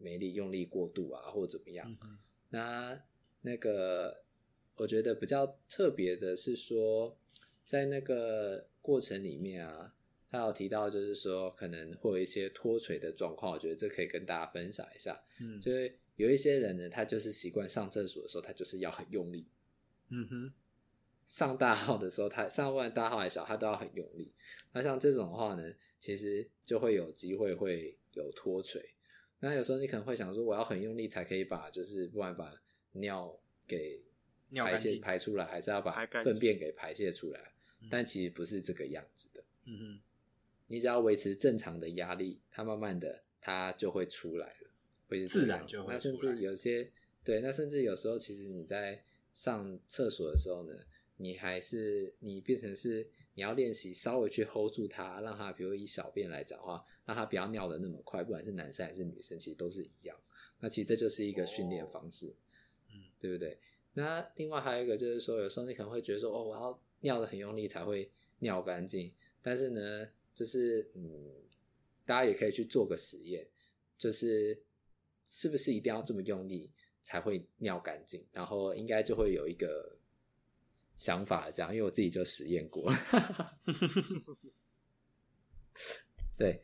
[0.00, 1.88] 没力用力过度啊，或者怎么样。
[2.02, 3.02] 嗯、那
[3.42, 4.24] 那个
[4.78, 7.18] 我觉得比较特别的是说，
[7.66, 9.92] 在那个过程里面啊，
[10.30, 15.20] 他有提到就是说可能会有一些脱垂的状况，我觉得这可以跟大家分享一下。
[15.40, 19.46] 嗯，就是有一些人呢，他就是习惯上厕所的时候，他就是要很用力。
[20.10, 20.52] 嗯哼，
[21.26, 24.32] 上大号的时候，他上完大号还小，他都要很用力。
[24.72, 28.94] 那像这种的话呢，其实就会有机会会有脱垂。
[29.40, 32.52] 那有时候你可能会想说，我要很用力才可以把，就是不然把
[32.92, 34.02] 尿给
[34.54, 37.52] 排泄排出来，还是要把粪便给排泄出来？
[37.90, 39.44] 但其实不是这个样子的。
[39.64, 40.00] 嗯哼，
[40.66, 44.70] 你只要维持正常的压力，它慢慢的它就会出来了，
[45.08, 45.92] 会是自然就会。
[45.92, 46.90] 那甚至有些
[47.22, 50.74] 对，那甚至有时候其实你在上厕所的时候呢，
[51.16, 53.08] 你还是你变成是。
[53.34, 60.16] 你要练习稍微去 hold 住它，让它，比如以小便来讲的话，让它不要尿的那么快，不管是男生还是女生，其实都是一样。
[60.58, 62.34] 那其实这就是一个训练方式，
[62.92, 63.56] 嗯，对不对？
[63.98, 68.08] 那另外还有一个就是说，有时候你可能会觉得说，哦，我要尿得很用力才会
[68.38, 71.30] 尿干净，但是呢，就是嗯，
[72.06, 73.46] 大家也可以去做个实验，
[73.98, 74.62] 就是
[75.26, 76.70] 是不是一定要这么用力
[77.02, 78.24] 才会尿干净？
[78.32, 79.96] 然后应该就会有一个。
[80.98, 82.98] 想法这样，因为我自己就实验过了。
[86.36, 86.60] 对，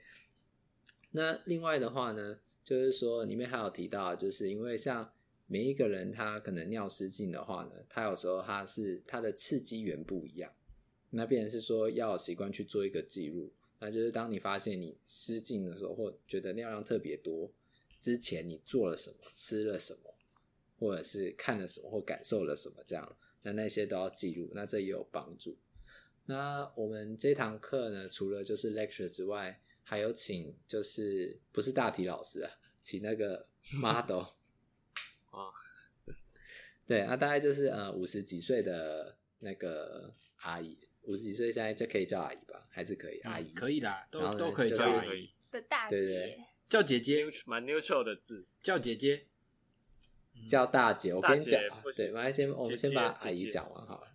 [1.12, 5.08] 那另外的话呢，就是说里面还有提到，就是因为像
[5.46, 10.52] 每一个人他可能尿失禁的话呢，他有时候他是他的刺激源不一样，
[11.10, 17.52] 那变成是说要习惯去做一个记录，那就是当你发现你失禁的时候，或觉得尿量特别多
[18.00, 20.14] 之前，你做了什么，吃了什么，
[20.78, 23.16] 或者是看了什么或感受了什么这样。
[23.42, 25.54] 那那些都要记录，那这也有帮助。
[26.24, 32.50] 那我们这堂课呢，除了就是 lecture 之外，还有请就是不是大体老师啊，
[32.82, 33.46] 请那个
[33.78, 34.24] model
[35.34, 35.50] 啊，
[36.86, 45.30] 对啊，大概就是呃五十几岁的那个阿姨，五十几岁现在就可以叫阿姨吧，还是可以阿姨，可以的，都都可以叫阿姨。
[45.50, 49.26] 的大姐，叫姐姐，蛮 neutral 的字，叫姐姐。
[50.48, 54.08] 叫大姐，我跟你讲啊，对，我们先我们先把阿姨讲完好了。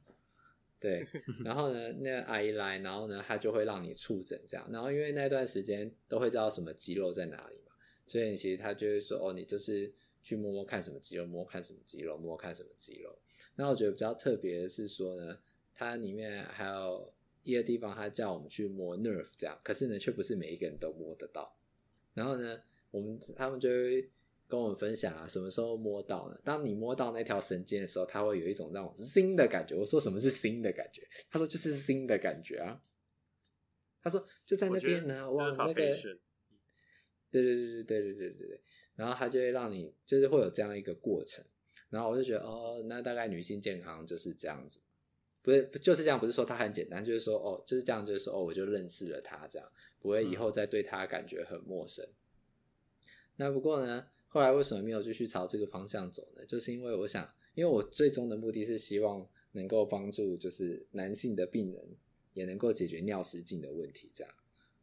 [0.78, 1.08] 对，
[1.46, 7.72] 然后呢，那个阿姨来，然后呢，她就会让你触诊这样，然后因为那段时间都会知道什么肌肉在哪里嘛，
[8.06, 9.94] 所以其实她就会说，哦，你就是
[10.30, 13.18] 去摸摸看什么肌肉，摸看什么肌肉，摸看什么肌肉。
[13.56, 15.40] 那我觉得比较特别的是说呢，
[15.74, 17.12] 它里面还有
[17.44, 21.58] 一个地方，它叫我们去摸 nerve 这样，可是呢，却不是每一个人都摸得到。
[22.14, 22.62] 然后呢，
[22.92, 24.10] 我们他们就会。
[24.50, 26.42] 跟我们分享啊，什么时候摸到呢？
[26.44, 29.76] 当你摸到那条神经的时候，它会有一种那种新的感觉。
[29.76, 31.08] 我说什么是新的感觉？
[31.30, 32.82] 他说就是新的感觉啊。
[34.02, 35.74] 他说就在那边呢，往那个，
[37.30, 38.62] 对对对对对对对对对。
[39.00, 41.42] 然后他就会让你就是会有这样一个过程。
[41.90, 44.82] 然后我就觉得哦，那大概女性健康就是这样子，
[45.42, 52.06] 不是就是这样，不是说它很简单，就是说哦就是这样，就是说哦我就认识了他这样，不会以后再对他感觉很陌生。
[52.06, 53.08] 嗯、
[53.38, 54.06] 那不过呢？
[54.32, 56.46] 后来为什么没有继续朝这个方向走呢？
[56.46, 61.96] 就是因为我想，因为我最终的目的是希望能够帮助，就是男性的病人
[62.34, 64.12] 也能够解决尿失禁的问题。
[64.14, 64.32] 这样，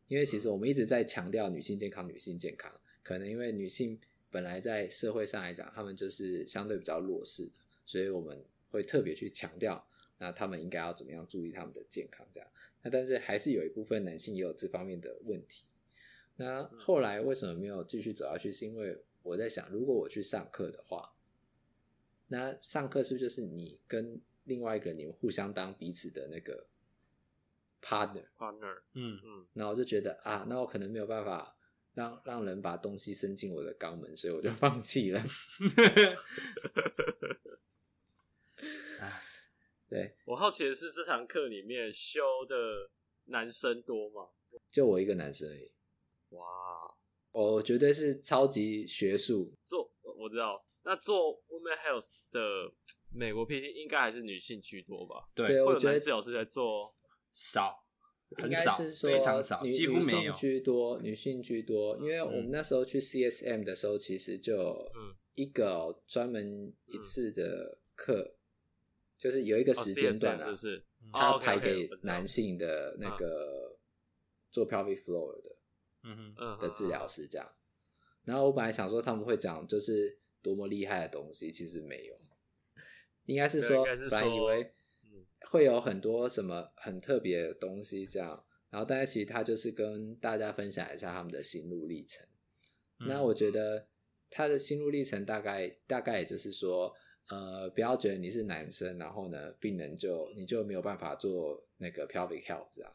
[0.08, 2.72] 因为其实我们一直在强调女性健康，女性健康，
[3.06, 3.96] 可能因为女性
[4.32, 7.52] 本来在社会上来讲，她们就是相对比较弱势的，
[7.84, 9.86] 所以我们会特别去强调，
[10.18, 12.26] 那她们应该要怎么样注意她们的健康。
[12.32, 12.48] 这样，
[12.82, 15.66] 那但是还是有一部分男性也有这方面的问题。
[16.34, 18.52] 那后来为什么没有继续走下去？
[18.52, 21.14] 是因为我在想，如果我去上课的话，
[22.26, 26.66] 那上课是不是就是你跟另外一个人，你们互相当彼此的那个
[27.80, 29.46] partner？partner，嗯嗯。
[29.52, 31.55] 那我就觉得啊，那我可能没有办法
[31.96, 35.22] 让让人把东西伸进我的肛门，所以我就放弃了。
[39.88, 42.90] 对，我好奇的是，这堂课里面修的
[43.24, 44.28] 男生多吗？
[44.70, 45.72] 就我一个男生而已。
[46.30, 46.44] 哇。
[47.32, 49.52] 我绝对是超级学术。
[49.64, 52.70] 做我知道，那做 Women Health 的
[53.10, 55.28] 美国 PT 应该还是女性居多吧？
[55.34, 56.94] 对，我觉得治疗师在做
[57.32, 57.85] 少，
[58.38, 60.18] 应该是说非常少，几乎没有。
[60.20, 61.96] 女性居多，女性居多。
[61.98, 64.76] 因为我们那时候去 CSM 的时候，其实就
[65.34, 68.34] 一个专门一次的课，
[69.18, 73.78] 就是有一个时间段啊，就是他排给男性的那个
[74.50, 75.56] 做 pelvic floor 的。
[76.08, 77.52] 嗯哼，的治疗师这样，
[78.22, 82.16] 然后我本来想说他们会讲就是多么厉害的东西，其实没有，
[83.24, 84.72] 应该是说，本来以为
[85.50, 92.26] 会有很多什么很特别的东西这样，然后大家其实他就是跟大家分享一下他们的心路历程。
[92.98, 93.86] 那我觉得
[94.30, 96.92] 他的心路历程大概大概也就是说，
[97.28, 102.92] 呃，不要觉得你是男生，然后呢，病人就你就没有办法做那个 pelvic health 这样。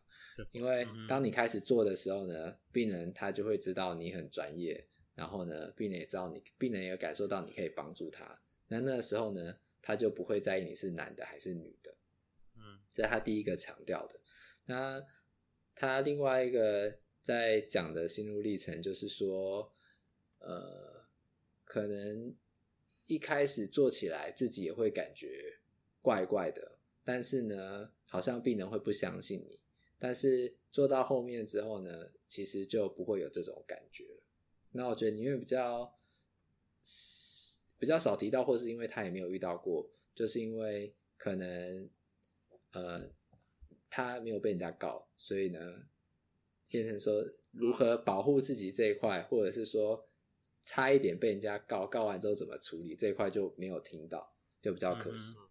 [0.51, 8.41] 因为当你开始做的时候呢，病人他就会知道你很专业，然后呢，病人也知道你，病人也感受到你可以帮助他。
[8.67, 11.93] 那那个时候呢，他就不会在意你是男的还是女的。
[12.93, 14.19] 这是他第一个强调的。
[14.65, 15.01] 那
[15.75, 19.73] 他另外一个在讲的心路历程就是说，
[20.39, 21.05] 呃，
[21.63, 22.35] 可能
[23.07, 25.59] 一开始做起来自己也会感觉
[26.01, 29.59] 怪怪的，但是呢，好像病人会不相信你。
[29.99, 34.23] 但是做到后面之后呢，其实就不会有这种感觉了。
[34.71, 35.93] 那我觉得你因为比较
[37.77, 41.89] 比较少提到，或是因为他也没有遇到过，就是因为可能
[42.71, 43.09] 呃
[43.89, 45.59] 他没有被人家告，所以呢
[46.67, 50.07] 变成说如何保护自己这一块，或者是说
[50.63, 55.35] 差一点被人家告，告完之后怎么处理这一块就没有听到，就比较可惜。
[55.37, 55.49] 嗯、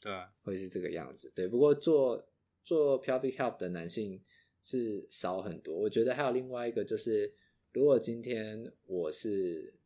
[0.00, 0.12] 对，
[0.42, 1.32] 会是这个样子。
[1.34, 2.28] 对，不过做。
[2.66, 4.24] 做 pelvic health 的男性
[4.62, 7.34] 是少很多，我觉得还有另外一个就是，
[7.74, 9.78] 如果今天我是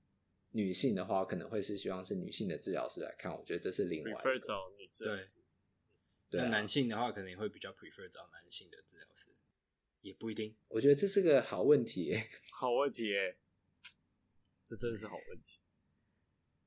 [0.53, 4.21] 女性的话，可能会是希望是女性的治疗师来看，我觉得这是另外一个。
[4.21, 4.41] prefer
[6.31, 9.29] 那男性的话，可能也会比较 prefer 找男性的治疗师，
[10.01, 10.55] 也不一定。
[10.69, 12.15] 我觉得这是个好问题，
[12.53, 13.39] 好问题诶，
[14.65, 15.61] 这真的是好问题。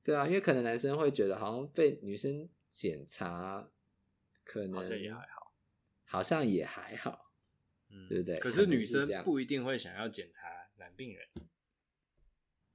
[0.02, 3.70] 对啊，因为可能男生会觉得好像被女生检查，
[4.44, 5.54] 可能好像也还好。
[6.04, 7.32] 好像也还好，
[7.88, 8.38] 嗯，对不对？
[8.38, 11.26] 可是女生不一定会想要检查男病人。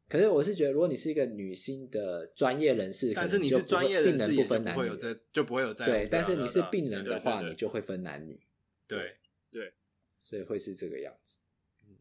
[0.09, 4.97] 可是我是觉得，如果你是一个女性的专业人士，但是你是专业人士，不分男女，
[5.33, 6.07] 就不会有这对。
[6.09, 8.39] 但是你是病人的话，你就会分男女。
[8.87, 9.17] 对
[9.51, 9.73] 对，
[10.21, 11.39] 所以会是这个样子。
[11.87, 11.97] 嗯，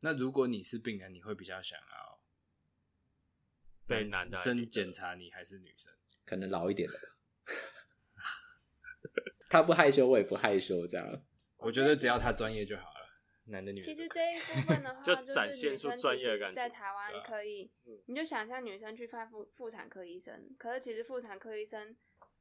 [0.00, 2.20] 那如果你是病人，你会比较想要
[3.86, 5.92] 被男生检查你还是女生？
[6.24, 6.98] 可能老一点的。
[9.48, 11.22] 他不害羞，我也不害羞，这样。
[11.58, 12.97] 我觉得只要他专业就好了，
[13.48, 13.84] 男的女的。
[13.84, 16.54] 其实这一部分的 话，就展现出专业的感觉。
[16.54, 17.70] 在台湾可以，
[18.06, 21.96] 你就想象女生去看妇妇产科医生，可是其实妇产科医生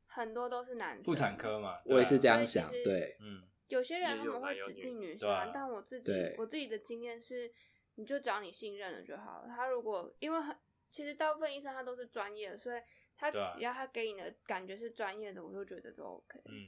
[0.05, 1.03] 很多都是男生。
[1.03, 2.69] 妇产科嘛，我也是这样想。
[2.69, 7.51] 对，嗯，有些人他们会指定女生，啊，但我自己我自己的经验是，
[7.95, 9.47] 你就只要你信任了就好了。
[9.47, 10.55] 他如果因为很，
[10.89, 12.81] 其实大部分医生他都是专业的，所以
[13.17, 16.39] 他只要他给你的感觉是专业的，我就觉得都 OK。
[16.45, 16.67] 嗯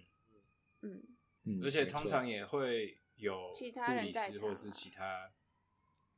[0.82, 1.04] 嗯
[1.46, 5.32] 嗯，而且通常也会有其他人在场，或是其他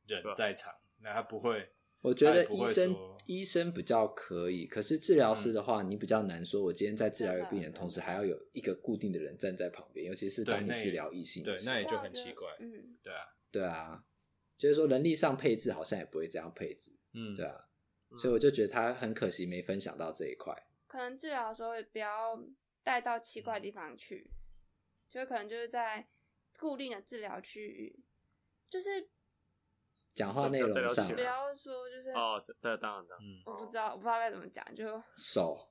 [0.06, 1.68] 人在场，那他不会。
[2.00, 2.96] 我觉得医生
[3.26, 6.60] 医生比较可以，可是治疗师的话，你比较难说。
[6.60, 12.48] 我今天在治疗一个病人，同时还要有一个固定的人站在旁边，尤其是当你治疗异性，对，那也就很奇怪。
[12.58, 14.04] 嗯，对啊，对啊，
[14.58, 16.90] 就是说人力上配置好像也不会这样配置。
[17.12, 17.68] 嗯，对啊，
[18.16, 20.52] 所以我就觉得他很可惜没分享到这一块。
[20.88, 22.36] 可能治疗的时候也不要
[22.82, 24.28] 带到奇怪的地方去，
[25.08, 26.08] 就可能就是在
[26.58, 28.04] 固定的治疗区域，
[28.68, 29.08] 就是。
[30.14, 35.70] 讲话内容上，不要说就是哦，这，当然的，嗯，我不知道，我不知道该怎么讲，就手。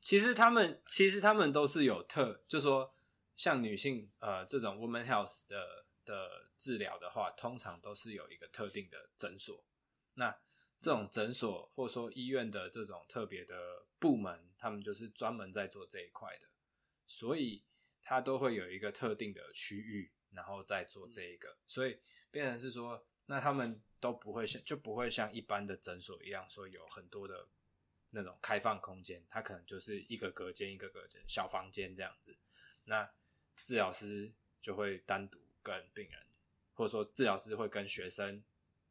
[0.00, 2.94] 其实他们，其实他们都是有特，就说
[3.36, 9.62] 像女性呃这种 woman health 的的治疗的话，通常都是有一个特定的诊所。
[10.14, 10.34] 那
[10.80, 16.46] 这种诊所或者说医院的这种特别的部门，他们就是专门在做这一块的，
[17.06, 17.62] 所以
[18.02, 21.98] 它都会有一个特定的区域，然后再做这一个，所以
[22.30, 23.04] 变成是说。
[23.26, 27.46] 那他们都不会像，就不会像一般的诊所一样，说有很多的
[28.10, 32.36] 那种开放空间，它可能就是一个隔间一个隔间小房间这样子。
[32.84, 33.08] 那
[33.62, 36.26] 治疗师就会单独跟病人，
[36.74, 38.42] 或者说治疗师会跟学生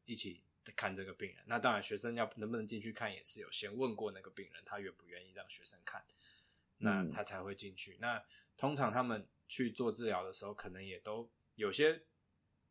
[0.06, 0.42] 一起
[0.78, 1.44] 看这个病人。
[1.46, 6.04] 那当然，学生要能不能进去看，也是有先问过那个病人，他愿不愿意让学生看，
[6.78, 7.98] 那他才会进去。
[8.00, 8.24] 那
[8.58, 12.04] 通常他们去做治疗的时候，可能也都有些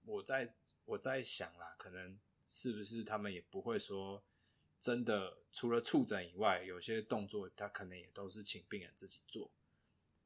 [0.04, 0.54] 我在。
[0.86, 2.18] 我在想啦，可能
[2.48, 4.24] 是不是他们也不会说
[4.80, 9.52] 真的，除了触诊以外，有些动作他可能也都是请病人自己做。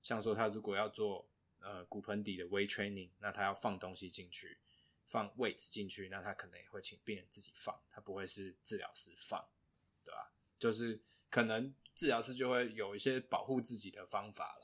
[0.02, 1.28] 像说他如果要做
[1.60, 4.56] 呃骨盆底的 weight training，那他要放东西进去，
[5.04, 9.46] 放 weight 进去，那他可能也会请病人自己放，他不会是治疗师放，
[10.02, 10.32] 对吧？
[10.58, 10.98] 就是
[11.28, 14.63] 可能治疗师就会有一些保护自己的方法啦，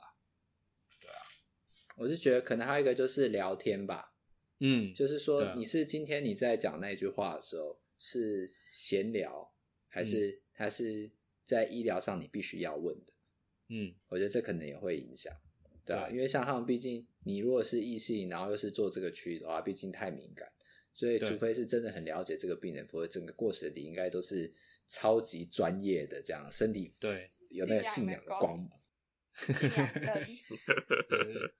[2.01, 4.13] 我是觉得可能还有一个就是聊天吧。
[4.59, 9.51] 嗯，就是说，你是今天你在讲那句话的时候是闲聊，
[9.87, 11.11] 还是还是
[11.43, 13.13] 在医疗上你必须要问的？
[13.69, 15.33] 嗯，我觉得这可能也会影响，
[15.85, 16.09] 对吧？
[16.09, 20.51] 因为像他们，毕竟你如果是异性，然后又是做这个区域的话，毕竟太敏感，
[20.93, 24.53] 所以除非是真的很了解这个病人，否则整个过程里应该都是
[24.87, 28.69] 超级专业的，这样身体对有那个信仰的光芒，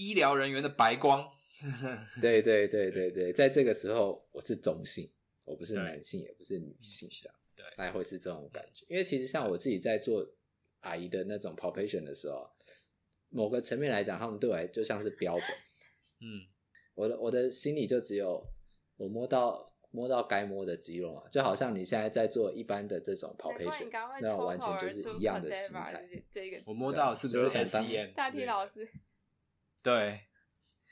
[0.00, 1.30] 医疗人员的白光。
[2.22, 5.12] 对对对对对，在这个时候我是中性，
[5.44, 8.86] 我不是男性，也不是女性，这样对，大概会是这种感觉。
[8.88, 10.26] 因为其实像我自己在做
[10.80, 12.50] 阿姨的那种 palpation 的时候，
[13.28, 15.44] 某个层面来讲，他们对我来就像是标本。
[16.20, 16.48] 嗯，
[16.94, 18.42] 我的我的心里就只有
[18.96, 23.90] 我摸到摸到该摸的肌肉啊，就好像你现在在做一般的这种 palpation，
[24.22, 26.08] 那完全就是一样的心态。
[26.32, 28.14] 这个我摸到是不是 SCM？
[28.14, 28.88] 大体老师，
[29.82, 30.20] 对。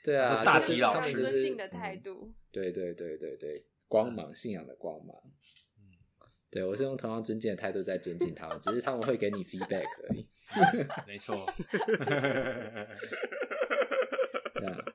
[0.01, 2.33] 对啊，大体老师尊敬的态度。
[2.51, 5.13] 对对对对对，光芒，信仰的光芒。
[5.77, 5.91] 嗯，
[6.49, 10.25] 对我是用同样尊敬的态度在尊敬他们，只是他们会给你 feedback 而已。
[11.05, 11.45] 没错。
[14.55, 14.85] 对啊。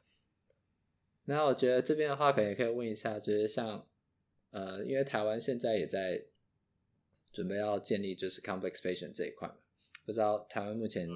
[1.27, 3.87] 那我觉得这边的话，可能也可以问一下，就是像
[4.53, 6.25] 呃，因为台湾现在也在
[7.31, 9.57] 准备要建立就是 complex patient 这一块嘛，
[10.07, 11.07] 不知道台湾目前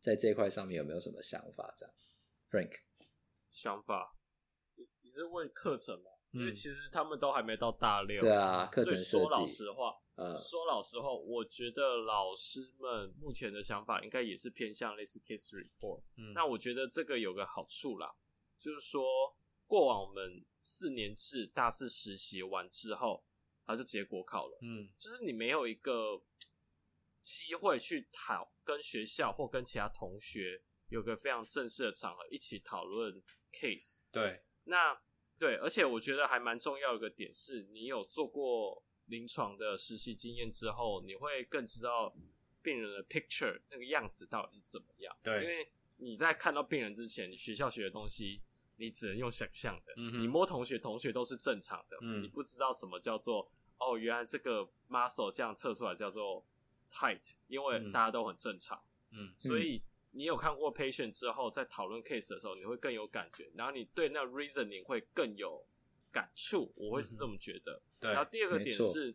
[0.00, 1.74] 在这一块上面有没有什么想法？
[1.78, 1.94] 这样
[2.52, 2.80] ，Frank。
[3.50, 4.14] 想法，
[4.76, 6.10] 你你是问课程吗？
[6.32, 16.02] 嗯，因为其实他们都还没到大六，对啊，课程说老实话，呃，说老实话，我觉得老师们目前的想法应该也是偏向类似 case report。
[16.16, 18.14] 嗯，那我觉得这个有个好处啦，
[18.58, 19.02] 就是说
[19.66, 23.24] 过往我们四年制大四实习完之后，
[23.66, 26.22] 他就结果考了，嗯，就是你没有一个
[27.20, 30.62] 机会去讨跟学校或跟其他同学
[30.92, 33.22] 有个非常正式的场合一起讨论。
[33.54, 34.98] case 对，那
[35.38, 42.10] 对，而且我觉得还蛮重要的一个点是，你有做过临床的实习经验之后，你会更知道
[42.62, 45.14] 病人的 picture 那个样子到底是怎么样。
[45.22, 48.40] 对，因为你在看到病人之前，你学校学的东西，
[48.76, 49.92] 你只能用想象的。
[49.98, 51.98] 嗯，你摸同学，同学都是正常的。
[52.00, 56.42] 嗯，你不知道什么叫做哦，原来这个 muscle 这样测出来叫做
[56.88, 58.82] tight，因为大家都很正常。
[59.10, 59.82] 嗯，所以。
[60.12, 65.64] 你有看过 patient 之后，在讨论 case 的时候，你会更有感觉，然后你对那 reasoning 会更有
[66.10, 66.72] 感触。
[66.76, 67.82] 我会是这么觉得。
[67.98, 68.12] 对。
[68.12, 69.14] 然后第二个点是，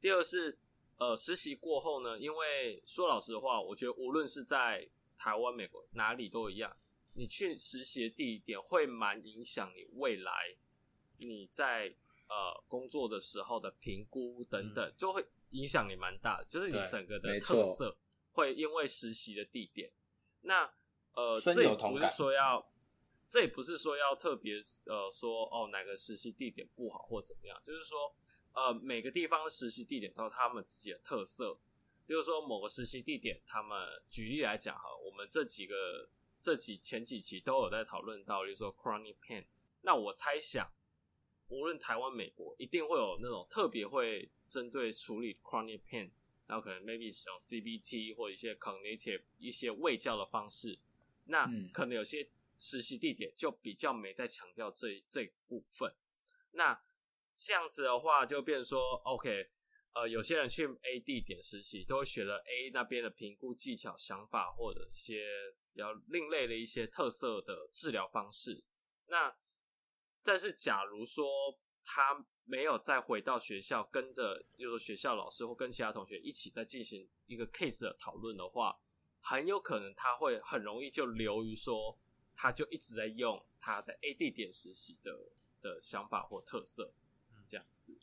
[0.00, 0.58] 第二个是
[0.98, 6.76] 呃，实习过后呢，因为说老实话，我觉得无论是在台湾、美国哪里都一样，
[7.14, 10.32] 你去实习的地点会蛮影响你未来
[11.18, 11.94] 你在
[12.28, 17.96] 呃工作的时候的评估等等，嗯、就会影响你蛮大的，就是你整个的特色
[18.36, 19.90] 会因为实习的地点。
[20.42, 20.70] 那
[21.14, 22.70] 呃，这也不是说要，
[23.26, 28.14] 这也不是说要特别呃说哦哪个实习地点不好或怎么样，就是说
[28.52, 31.58] 呃每个地方的实习地点都有他们自己的特色。
[32.06, 33.76] 比如说某个实习地点，他们
[34.08, 36.08] 举例来讲哈，我们这几个
[36.40, 39.44] 这几前几期都有在讨论到，例如说 chronic pain。
[39.80, 40.70] 那我猜想，
[41.48, 46.10] 无论台湾、美国，一定会有那种特别会针对处理 chronic pain，
[46.46, 50.78] 然后可能 maybe 使用 CBT 或一些 cognitive 一些卫教的方式。
[51.24, 55.94] 那可能有些实习地点就比较没在强调这这部分。
[56.52, 56.80] 那
[57.34, 59.50] 这样子的话，就变说，OK。
[59.94, 65.24] 呃，有些人去 A 地点实习，都会学了 A 那边的评估技巧、想法，或者一些
[65.72, 68.62] 比较另类的一些特色的治疗方式。
[69.06, 69.34] 那
[70.22, 71.58] 但是，假如说
[71.88, 78.76] 他没有再回到学校，跟着，比如说学校老师或跟其他同学一起在进行一个 case 的讨论的话，
[79.20, 81.96] 很有可能他会很容易就流于说，
[82.34, 85.30] 他就一直在用他在 A 地点实习的
[85.60, 86.92] 的想法或特色，
[87.46, 87.96] 这样子。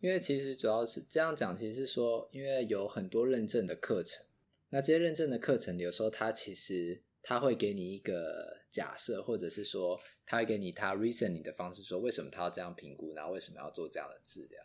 [0.00, 4.26] 因为其实主要是这样讲，其实是说，因为有很多认证的课程，
[4.70, 14.64] 那这些认证的课程，有时候它其实它会给你一个假设，或者是说，他会给你他 reasoning 的方式，说为什么他要这样评估，然后为什么要做这样的治疗。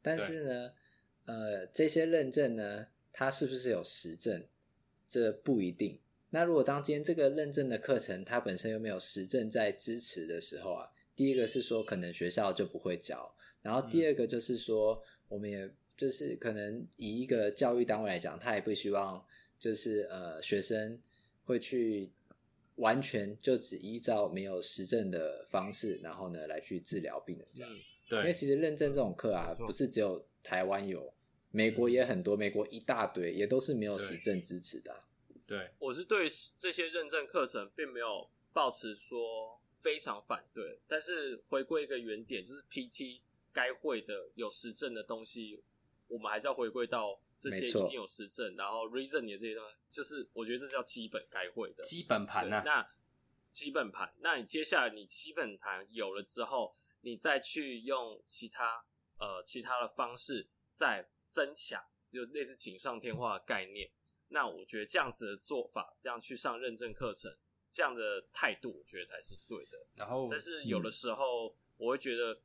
[0.00, 0.72] 但是呢，
[1.26, 4.46] 呃，这些认证呢，它是不是有实证，
[5.08, 6.00] 这不一定。
[6.30, 13.34] 那如果当今天这个认证的课程，它本身又没有实证在支持的时候啊，第一个是说，可能学校就不会教。
[13.60, 19.24] 然后第二个就是说，我们也就是可能以一个教育单位来讲，他也不希望
[19.58, 21.00] 就是呃学生
[21.48, 22.10] 会去
[22.76, 27.72] 完全就只依照没有实证的方式，然后呢来去治疗病人这样。
[28.08, 31.12] 对，因为其实认证这种课啊，不是只有台湾有，
[31.50, 35.08] 美国也很多，美国一大堆也都是没有实证支持的啊。
[35.46, 36.28] 对，我是对
[36.58, 43.20] 这些认证课程并没有抱持说非常反对，但是回归一个原点，就是 PT。
[43.50, 45.60] 该会的有实证的东西，
[46.06, 52.62] 我们还是要回归到这些已经有实证，然后 reasoning 的这些东西，就是我觉得这叫基本该会的基本盘啊。
[52.64, 52.90] 那
[53.52, 58.84] 基本盘，那你接下来你基本盘有了之后，你再去用其他
[59.18, 61.82] 呃其他的方式再增强，
[62.12, 63.88] 就类似锦上添花的概念。
[64.28, 67.34] 那我觉得这样子的做法，这样去上认证课程，
[67.70, 69.86] 这样的态度，我觉得才是对的。
[69.94, 72.40] 然后，但是有的时候我会觉得。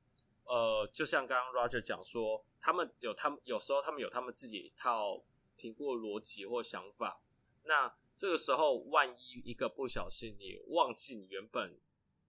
[0.46, 5.24] 呃，就像刚刚 Roger 讲说，他们有他们有时候他们有他们自己一套
[5.56, 7.22] 评估的逻辑或想法。
[7.64, 11.80] 那这个时候，万一一个不小心，你忘记你原本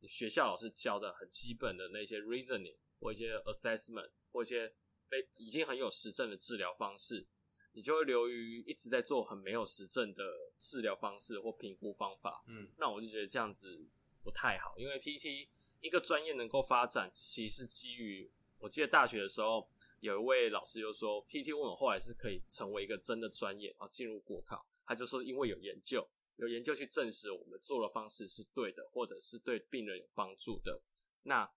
[0.01, 4.73] 你学校老师教的很基本的那些 reasoning 或一些 assessment 或一些
[5.09, 7.27] 非已经很有实证的治疗方式，
[7.73, 10.23] 你就会流于一直在做很没有实证的
[10.57, 12.45] 治疗方式或评估方法。
[12.47, 13.85] 嗯，那我就觉得这样子
[14.23, 15.49] 不太好，因为 PT。
[15.85, 19.69] 一个专业能够发展，其实基于我记得大学的时候，
[20.01, 24.67] 有一位老师就说，PT 问我后来是可以成为一个真的专业啊，进入国考。
[24.87, 30.81] 他就说，因为有研究，有研究去证实我们做的方式是对的，或者是对病人有帮助的。
[31.25, 31.53] 那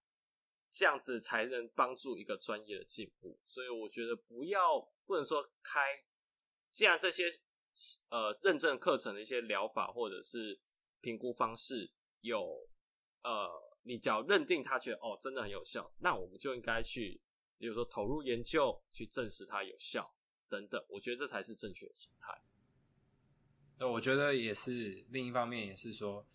[0.70, 3.40] 这样子才能帮助一个专业的进步。
[3.46, 6.04] 所以我觉得不要不能说开，
[6.70, 7.30] 既然这些
[8.10, 10.60] 呃认证课程的一些疗法或者是
[11.00, 12.68] 评估方式有
[13.24, 13.67] 呃。
[13.88, 17.22] 你只要认定他觉得哦，真的很有效，那我们就应该去，
[17.58, 20.14] 比如说投入研究去证实它有效
[20.50, 20.86] 等等。
[20.90, 22.38] 我觉得这才是正确的心态。
[23.80, 26.28] 那我觉得也是另一方面，也是说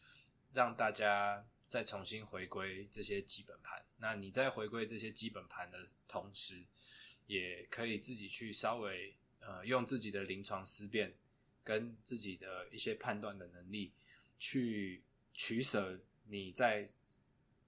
[0.55, 3.85] 让大家再重新回归这些基本盘。
[3.99, 6.65] 那你在回归这些基本盘的同时，
[7.27, 11.15] 也可以自己去稍微呃用自己的临床思辨
[11.63, 13.93] 跟自己的一些判断的能力
[14.39, 16.89] 去取舍你在。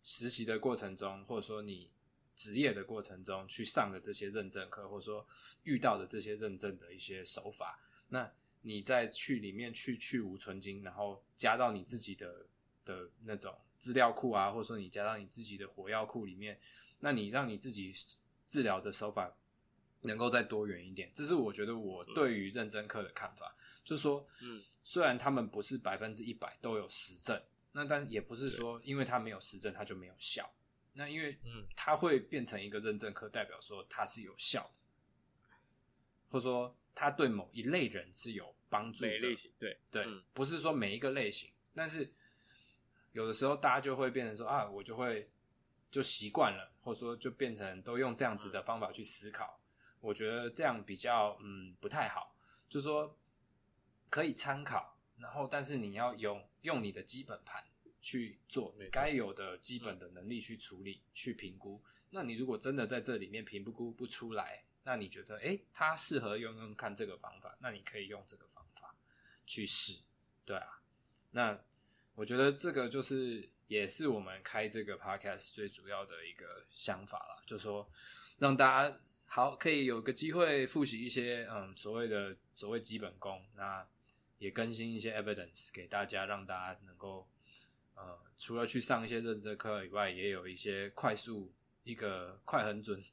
[0.04, 1.90] 实习的过程中，或者说你
[2.36, 5.26] 职业的过程中去上的这些认证课，或者说
[5.62, 8.30] 遇到的这些认证的一些手法，那
[8.60, 12.46] 你再去里面去去无存菁，然后加到你自己的
[12.84, 16.60] 的那种资料库啊，或者说你加到你自己的火药库里面，
[17.00, 17.94] 那你让你自己
[18.46, 19.34] 治疗的手法
[20.02, 27.40] 能够再多元一点，这是我觉得我对于认证课的看法，就是说，嗯，虽然他们不是百分之一百都有实证。
[27.76, 30.48] 那但也不是说，因为它没有实证，它就没有效。
[30.92, 35.56] 那因为，嗯，它会变成一个认证课，代表说它是有效的，
[36.30, 39.18] 或者说它对某一类人是有帮助的。
[39.18, 42.14] 类型对对、嗯，不是说每一个类型，但是
[43.10, 45.28] 有的时候大家就会变成说啊，我就会
[45.90, 49.60] 就习惯了，或者说就变成都用这样子的方法去思考。
[49.80, 52.36] 嗯、我觉得这样比较嗯不太好，
[52.68, 53.18] 就是说
[54.08, 54.93] 可以参考，
[55.24, 57.64] 然后但是你要用用你的基本盘
[58.02, 61.82] 去做你该有的基本的能力去处理、嗯、去评估。
[62.10, 68.94] 那你如果真的在这里面评估不出来，那你觉得诶，他适合用用看这个方法，那你可以用这个方法
[69.46, 70.02] 去试，
[70.44, 70.82] 对啊。
[71.30, 71.58] 那
[72.14, 77.90] 我觉得这个就是也是我们开这个 podcast 最主要的一个想法了，就是说
[78.36, 83.88] 让大家好可以有个机会复习一些嗯所谓的所谓基本功，那
[84.44, 87.26] 也更新一些 evidence 给大家，让大家能够
[87.94, 91.50] 呃除了去上一些认证课以外，也有一些快速。
[91.84, 93.04] 一个快很准，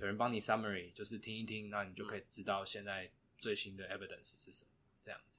[0.00, 3.08] 有人帮你 summary，就是听一听，那你就可以知道现在
[3.38, 4.70] 最新的 evidence 是什么
[5.00, 5.38] 这样子。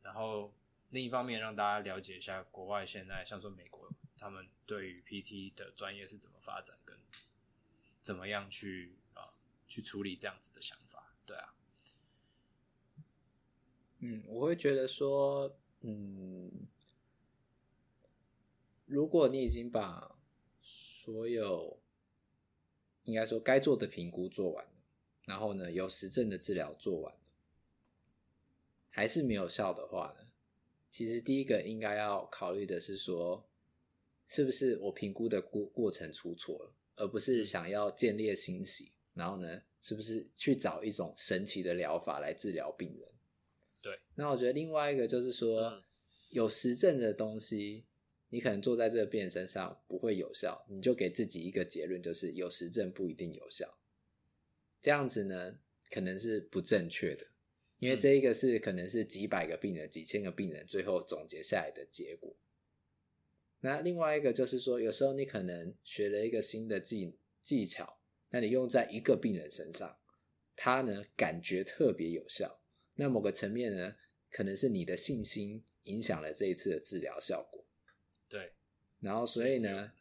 [0.00, 0.54] 然后
[0.90, 6.96] 另一方面，让大家了解一下国外现在，像说美国，他们对于 PT 的专业是怎么发展，跟
[8.00, 9.34] 怎么样去啊
[9.66, 11.16] 去处理这样子的想法。
[11.26, 11.52] 对啊，
[14.04, 16.50] 嗯，我会觉得说，嗯，
[18.84, 20.18] 如果你已经把
[20.60, 21.80] 所有
[23.04, 24.72] 应该说该做的评估做完了，
[25.24, 27.20] 然后呢，有实证的治疗做完了，
[28.90, 30.26] 还是没有效的话呢？
[30.90, 33.48] 其实第一个应该要考虑的是说，
[34.26, 43.11] 是不是我评估的过过程出错了，而不是想要建立欣喜，然后呢，是不是去找一种神奇的疗法来治疗病人？
[43.82, 43.98] 对。
[44.14, 45.82] 那我觉得另外一个就是说，
[46.30, 47.84] 有实证的东西。
[48.34, 53.76] 你可能做在这个病人身上不会有效，你就给自己一个结论，就是有实证不一定有效。
[54.80, 55.58] 这样子呢，
[55.90, 57.26] 可能是不正确的，
[57.78, 62.34] 因为这一个是可能是几百个病人、几千个病人最后总结下来的结果。
[63.60, 67.98] 那另外一个就是说，有时候你可能学了一个新的技技巧，
[68.30, 69.98] 那你用在一个病人身上，
[70.56, 72.61] 他呢感觉特别有效，
[72.94, 73.96] 那某个层面呢，
[74.30, 77.64] 可能是你的信心影响了这一次的治疗效果。
[78.28, 78.52] 对，
[79.00, 79.92] 然后所以呢，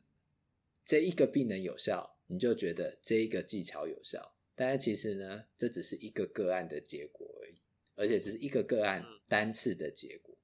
[0.85, 7.55] 这一个病人有效，你就觉得这一个技巧有效，但是其实呢，这只是一个个案的结果而已，
[7.95, 10.37] 而且只是一个个案单次的结果。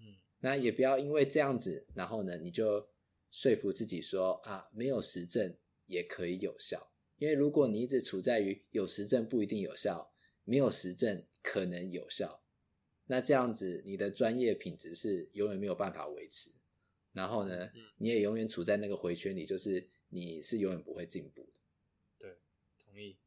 [0.00, 2.88] 嗯，那也不要因为这样子，然后呢，你就
[3.30, 5.54] 说服自己说啊，没有实证
[5.86, 10.12] 也可以有效，因为如果你一直处在于有实证不一定有效，
[10.44, 12.42] 没有实证可能有效，
[13.06, 16.50] 那这样子你的专业品质是永远没有办法维持。
[17.12, 21.52] 然后呢，你也永远处在那个回圈里，就是你是永远不会进步的。
[22.18, 22.38] 对，
[22.78, 23.18] 同意。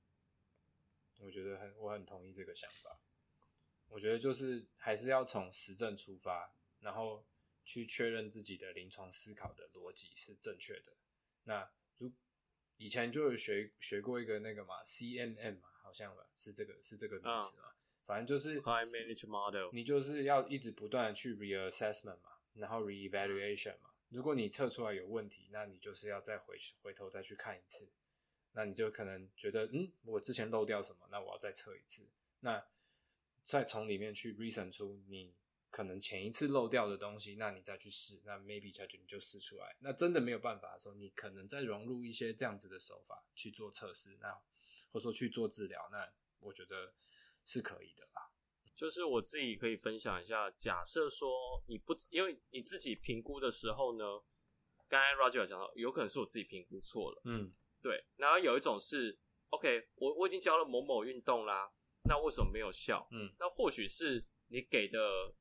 [1.20, 2.99] 我觉得很，我很同意这个想法。
[3.88, 7.24] 我觉得就是还是要从实证出发，然后
[7.63, 10.91] 去确认自己的临床思考的逻辑是正确的。
[11.45, 12.11] 那如
[12.78, 17.74] 以前就有学学过一个那个嘛，CMM 嘛，好像吧，是这个是这个名词嘛。
[18.08, 18.16] Oh.
[18.16, 18.62] 反正就是
[19.28, 22.32] Model，你就是要一直不断的去 reassessment 嘛。
[22.53, 27.88] 然后 reevaluation 嘛，如果你测出来有问题，那你就是要再回去回头再去看一次，
[28.53, 32.08] 那你就可能觉得，嗯，我之前漏掉什么，那我要再测一次，
[32.39, 32.66] 那
[33.43, 35.36] 再从里面去 reason 出你
[35.70, 44.34] 可能前一次漏掉的东西，那你再去试，那 maybe 下去你就试出来，那真的没有办法的时候，你可能再融入一些这样子的手法去做测试，那
[44.89, 46.91] 或者说去做治疗，那我觉得
[47.48, 48.22] 是可以的啦。
[48.76, 51.28] 就是我自己可以分享一下，假设说
[51.68, 54.04] 你不，因为你自己评估的时候呢，
[54.88, 58.06] 刚才 Roger 有讲到，有可能是我自己评估错了，嗯，对。
[58.18, 59.18] 然后有一种是
[59.50, 61.72] ，OK，我我已经教了某某运动啦，
[62.04, 63.08] 那为什么没有效？
[63.12, 65.00] 嗯，那或许是你给的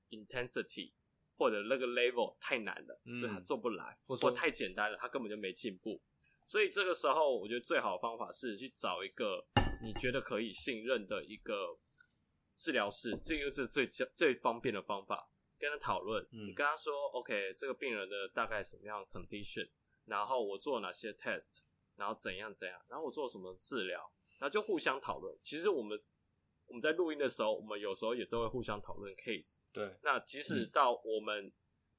[0.09, 0.95] intensity
[1.37, 6.01] 或者那个 level 太难了，嗯，所以他做不来，或者太简单了，他根本就没进步。
[6.47, 9.47] 所以这个时候，我觉得最好的方法是去找一个
[9.83, 11.79] 你觉得可以信任的一个。
[12.57, 16.27] 治疗室，这个是最最方便的方法，跟他讨论。
[16.33, 19.69] 嗯，你跟他说，OK，这个病人的大概什么样的 condition，
[20.07, 21.61] 然后我做哪些 test，
[21.97, 25.39] 然后怎样怎样，然后我做什么治疗，然后就互相讨论。
[25.43, 25.99] 其实我们
[26.67, 29.59] 我们在录音的时候，我们有时候也是会互相讨论 case。
[29.73, 31.53] 对，那即使到我们、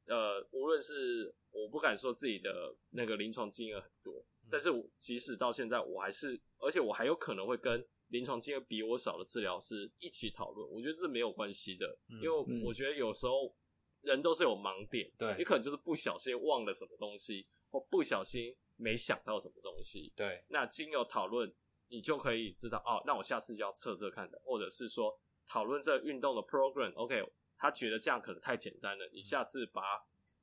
[0.08, 7.88] 嗯、呃，无论是我不敢说自己的那个临床经验很多，嗯、但是即使到现在，我还是，而且我还有可能会跟。
[8.10, 13.54] 临床经验比我少的治疗师一起讨论，我觉得这是没有关系的，嗯，因为我觉得有时候
[14.02, 20.44] 人都是有盲点，对，你可能就是不小心忘了什么东西，或不小心没想到什么东西，对。
[20.48, 21.54] 那经由讨论，
[21.90, 29.82] 你就可以知道哦，那我下次就要测测看的，或者是说讨论这个运动的 program，OK，、okay, 他觉得这样可能太简单了，你下次把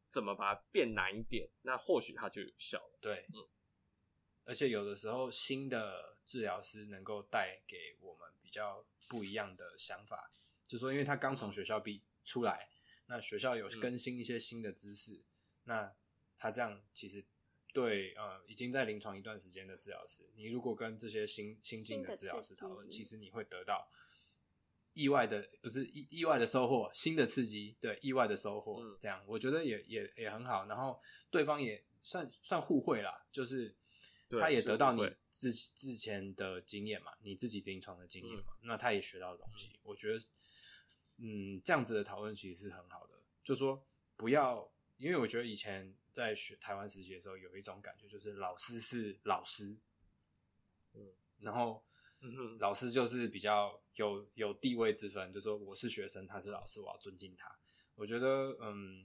[0.09, 2.99] 怎么把它变难一点，那或许它就有效了。
[3.01, 3.41] 对，嗯，
[4.45, 10.31] 而且有的时候新的治疗师能够带给我们比较不一样的想法，
[10.65, 12.69] 就是说因为他刚从学校毕出来，
[13.07, 15.25] 那学校有更新一些新的知识，嗯、
[15.65, 15.95] 那
[16.39, 17.25] 他这样其实。
[17.75, 23.91] 对，呃，已经在临床一段时间的治疗师，你如果跟这些新新进的治疗师讨论，其实你会得到
[24.93, 30.67] 意外的，不是意意外的收获，新的刺激，对，意外的收获，嗯、这样我觉得也也也很好。
[30.67, 33.75] 然后对方也算算互惠啦，就是
[34.31, 39.69] 他也得到你之之前的经验嘛，你自己临床的经验嘛，嗯、那他也学到东西。
[39.75, 40.19] 嗯、我觉得，
[41.19, 45.97] 嗯，这样子的讨论其实是很好的，就说不要，因为我觉得以前。
[46.15, 49.77] 在学台湾实习的时候，有一种感觉，就是老师是老师，
[50.93, 51.05] 嗯，
[51.41, 51.85] 然后
[52.61, 57.59] 老师就是比较有有地位之分，就是说我是学生，他是老师，我要尊敬他。
[57.97, 59.05] 我觉得，嗯，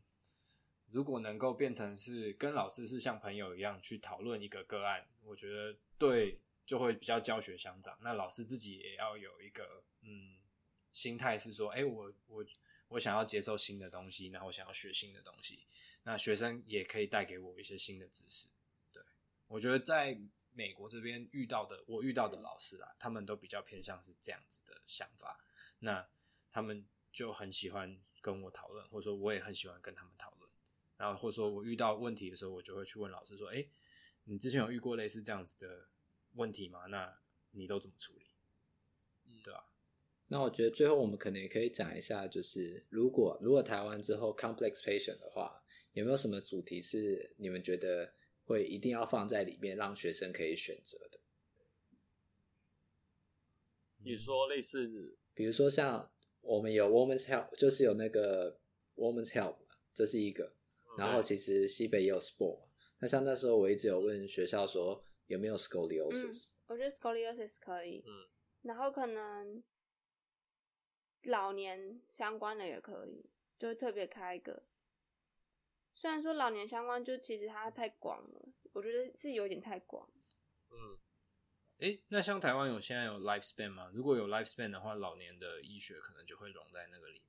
[0.92, 7.98] 如果能够变成是跟老师是像朋友一样去讨论一个个案，我觉得对就会比较教学相长。
[8.02, 10.38] 那老师自己也要有一个嗯
[10.92, 12.46] 心态，是说，哎，我我
[12.90, 15.66] 我想要接受新的东西，然后我想要学新的东西。
[16.04, 18.48] 那学生也可以带给我一些新的知识，
[18.92, 19.04] 对，
[19.48, 20.18] 我觉得在
[20.54, 25.38] 美国这边遇到的，我遇到的老师啊，他们都比较偏向是这样子的想法，
[25.80, 26.08] 那
[26.52, 30.39] 他们就很喜欢跟我讨论，或者说我也很喜欢跟他们讨论，
[31.00, 33.72] 然后或者说我遇到问题的时候，我就会去问老师说，诶，
[34.26, 35.88] 你之前有遇过类似这样子的
[36.36, 36.86] 问题吗？
[36.86, 37.18] 那
[37.54, 38.28] 你都怎么处理？
[39.26, 39.72] 嗯，对吧？
[40.28, 45.64] 那我觉得最后我们可能也可以讲一下，就是如果如果台湾之后 complex patient 的话。
[45.94, 48.14] 有没有什么主题是你们觉得
[48.46, 51.20] 会一定要放在里面，让学生可以选择的？
[53.98, 58.60] 你说类似，比如说像我们有 Women's Health，就是有那个
[58.96, 59.58] Women's Health，
[59.92, 60.56] 这是一个。
[61.00, 62.68] 然后其实西北也有 Sport 嘛。
[63.00, 66.50] 那像那时候我一直有问学校说有没有 Scoliosis。
[66.50, 68.04] 嗯，我觉得 Scoliosis 可以。
[68.06, 68.30] 嗯。
[68.64, 69.64] 然后可能
[71.24, 74.64] 老年相关的也可以，就特别开一个。
[75.94, 80.10] 虽然说老年相关，就其实它太广了，我觉得是有点太广。
[80.72, 80.98] 嗯，
[81.80, 83.92] 诶，那像台湾有现在有 lifespan 吗？
[83.94, 87.22] 如果有 lifespan 的话，老年的医学可能就会融在那个里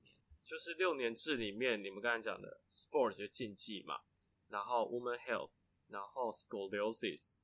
[0.51, 4.01] 就是六年制里面，你们刚才讲的 sports 就竞技嘛，
[4.49, 5.51] 然后 woman health，
[5.87, 7.35] 然后 scoliosis，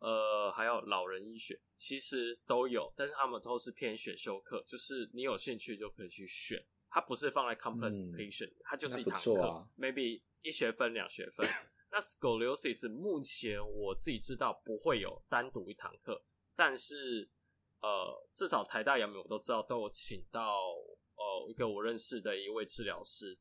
[0.00, 10.20] 呃，还有老人医学，其实都有，但是他们都是偏选修课，就是你有兴趣就可以去选，它不是放在 complex patient，嗯，它就是一堂课，啊，maybe。
[10.44, 11.48] 一学分、两学分，
[11.88, 16.20] 那 scoliosis 目前我自己知道不会有单独一堂课，
[16.56, 17.30] 但是
[17.80, 20.74] 呃，至少台大、阳明我都知道都有请到
[21.22, 23.38] 哦一个我认识的一位治疗师，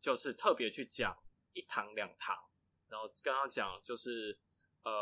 [0.00, 1.16] 就是特别去讲
[1.54, 2.36] 一堂两堂，
[2.88, 4.38] 然后刚刚讲就是
[4.84, 4.92] 呃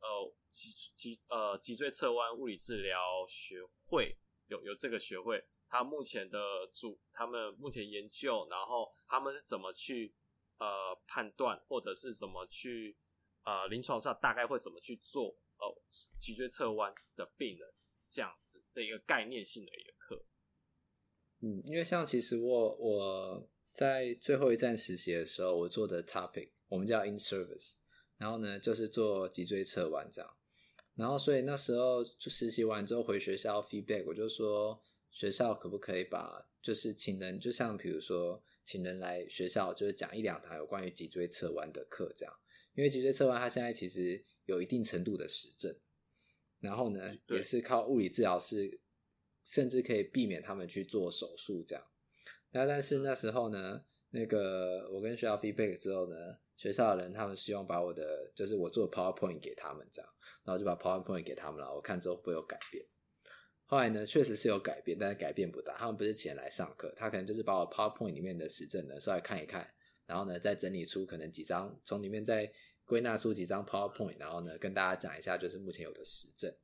[0.00, 4.16] 呃脊脊呃脊椎侧弯物理治疗学会
[4.46, 10.14] 有有这个学会，他目前的主他们目前研究，然后他们是怎么去。
[10.56, 12.96] 呃，判断或者是怎么去
[13.42, 15.82] 呃，临床上大概会怎么去做呃，
[16.20, 17.74] 脊椎侧弯的病人
[18.08, 20.24] 这样子的一个概念性的一个课。
[21.44, 27.74] 嗯，因为像其实我我在最后一站实习的时候，我做的 topic 我们叫 in service，
[28.16, 30.30] 然后呢就是做脊椎侧弯这样，
[30.94, 38.42] 然后所以那时候就实习完之后回学校 feedback，我就说学校可不可以把就是请人，就像比如说。
[38.66, 42.34] 请人来学校，就是讲一两堂有关于脊椎侧弯的课，这样。
[42.74, 45.70] 因为脊椎侧弯它现在其实有一定程度的实证，
[46.60, 48.80] 然后呢，也是靠物理治疗师，
[49.44, 51.84] 甚至可以避免他们去做手术这样。
[52.50, 56.16] 那但是那时候呢，那个我跟学校 feedback 之后呢，
[56.56, 60.10] 学校的人他们希望把我的就是我做的 PowerPoint 给他们这样，
[60.44, 62.84] 然后就把 PowerPoint 给他们了，我看之后会有改变。
[63.66, 65.74] 后来呢，确实是有改变，但是改变不大。
[65.76, 69.68] 他们不是前来上课，他可能就是把我 PowerPoint 里面的实证呢稍微看一看，
[70.06, 72.52] 然后呢再整理出可能几张，从里面再
[72.84, 76.54] 归纳出几张 PowerPoint，然后呢跟大家讲一下就是目前有的实证。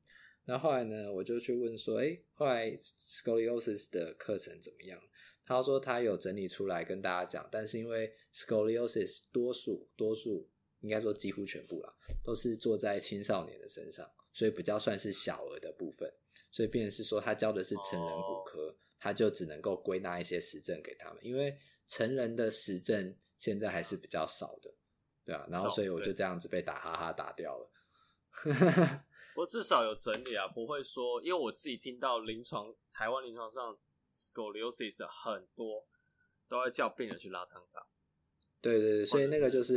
[0.50, 5.00] 那后来呢，我就去问说，哎，后来 Scoliosis 的课程怎么样？
[5.46, 11.94] 他说他有整理出来跟大家讲，但是因为 Scoliosis 多数多数应该说几乎全部啦，
[12.24, 16.12] 都是做在青少年的身上，所以比较算是小额的部分。
[16.50, 18.74] 所以，变成是说，他教的是成人骨科，oh.
[18.98, 24.74] 他就只能够归纳一些实证给他们，因为成人的实证现在还是比较少的，
[25.24, 25.46] 对啊。
[25.48, 27.70] 然后，所以我就这样子被打哈哈打掉了。
[29.36, 33.76] 我至少有整理啊，不会说，因为我自己听到临床台湾临床上
[34.14, 35.86] scoliosis 很多
[36.48, 37.82] 都会叫病人去拉汤汤。
[38.60, 39.74] 对对对，所以那个就是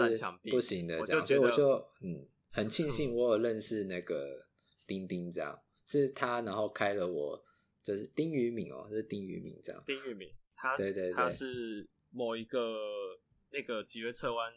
[0.52, 4.46] 不行的，这样，所以我就嗯，很庆幸 我有认识那个
[4.86, 7.42] 丁丁，这样是他，然后开了我，
[7.82, 13.18] 就是丁宇敏哦，是丁宇敏这样，丁宇敏，他对对对，他是某一个
[13.52, 14.52] 那个脊椎侧弯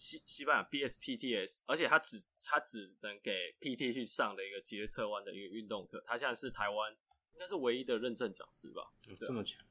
[0.00, 6.90] 西西班牙 BSPTS，而且他只他只能给 PT 去上的一个脊椎侧弯的一个运动课，他现在是台湾
[7.34, 8.90] 应该是唯一的认证讲师吧，
[9.20, 9.62] 这么强，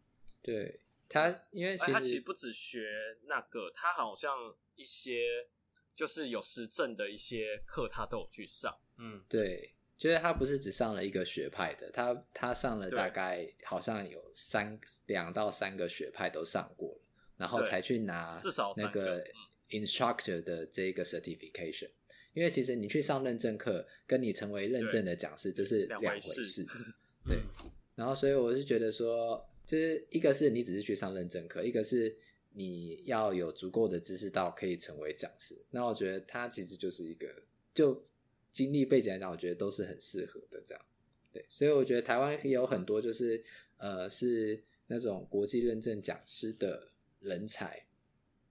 [0.41, 0.81] 对。
[1.11, 2.87] 他因为其实、欸、他其实不只学
[3.23, 5.47] 那个，他好像一些
[5.95, 8.77] 就是有实证的一些课，他都有去上。
[8.97, 17.01] 嗯，对，就是他不是只上了一个学派的，他他上了大概好像有三两到三个学派都上过了，
[17.37, 19.25] 然后才去拿至少那个
[19.69, 21.87] instructor 的这个 certification。
[21.87, 26.65] 嗯、因为其实你去上认证课，跟你成为认证的讲师，这是两回事。
[27.25, 29.45] 对，嗯、然后所以我是觉得说。
[29.69, 32.17] 就是一个是你只是去上认证课，一个是
[32.53, 35.55] 你要有足够的知识到可以成为讲师。
[35.69, 37.27] 那我觉得他其实就是一个，
[37.71, 38.03] 就
[38.51, 40.83] 经历背景来讲，我觉得都是很适合的这样。
[41.31, 43.43] 对，所以我觉得台湾有很多就是
[43.77, 46.89] 呃是那种国际认证讲师的
[47.19, 47.85] 人才。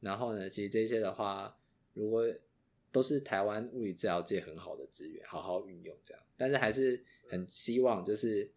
[0.00, 1.58] 然后呢，其实这些的话，
[1.94, 2.24] 如果
[2.90, 6.22] 都是台湾物理治疗界很好的资源，好好运用这样。
[6.36, 8.50] 但是还是很希望就是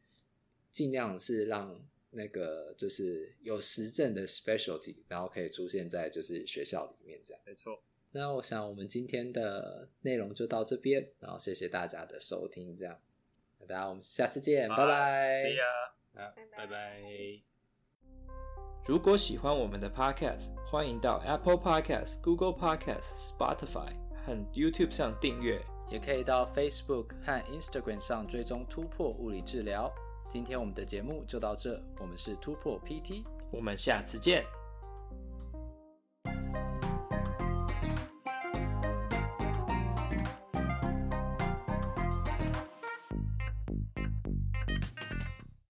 [0.72, 1.84] 尽量是让。
[2.14, 7.42] 那个就是有实证的 specialty，然后可以出现在就是学校里面这样。
[7.46, 7.82] 没错。
[8.12, 13.00] 那我想我们今天的内容就到这边，然后谢谢大家的收听，这样。
[13.60, 15.44] 那大家我们下次见，拜拜。
[15.46, 16.22] See ya。
[16.22, 17.51] 啊，拜拜。
[18.88, 23.94] 如果喜欢我们的 podcast，欢迎到 Apple Podcast、Google Podcast、Spotify
[24.26, 29.92] 和 YouTube 上订阅，也可以到 Facebook 和 Instagram 上追踪突破物理治疗。
[30.30, 34.44] 今天我们的节目就到这，我们是突破 PT，我们下次见。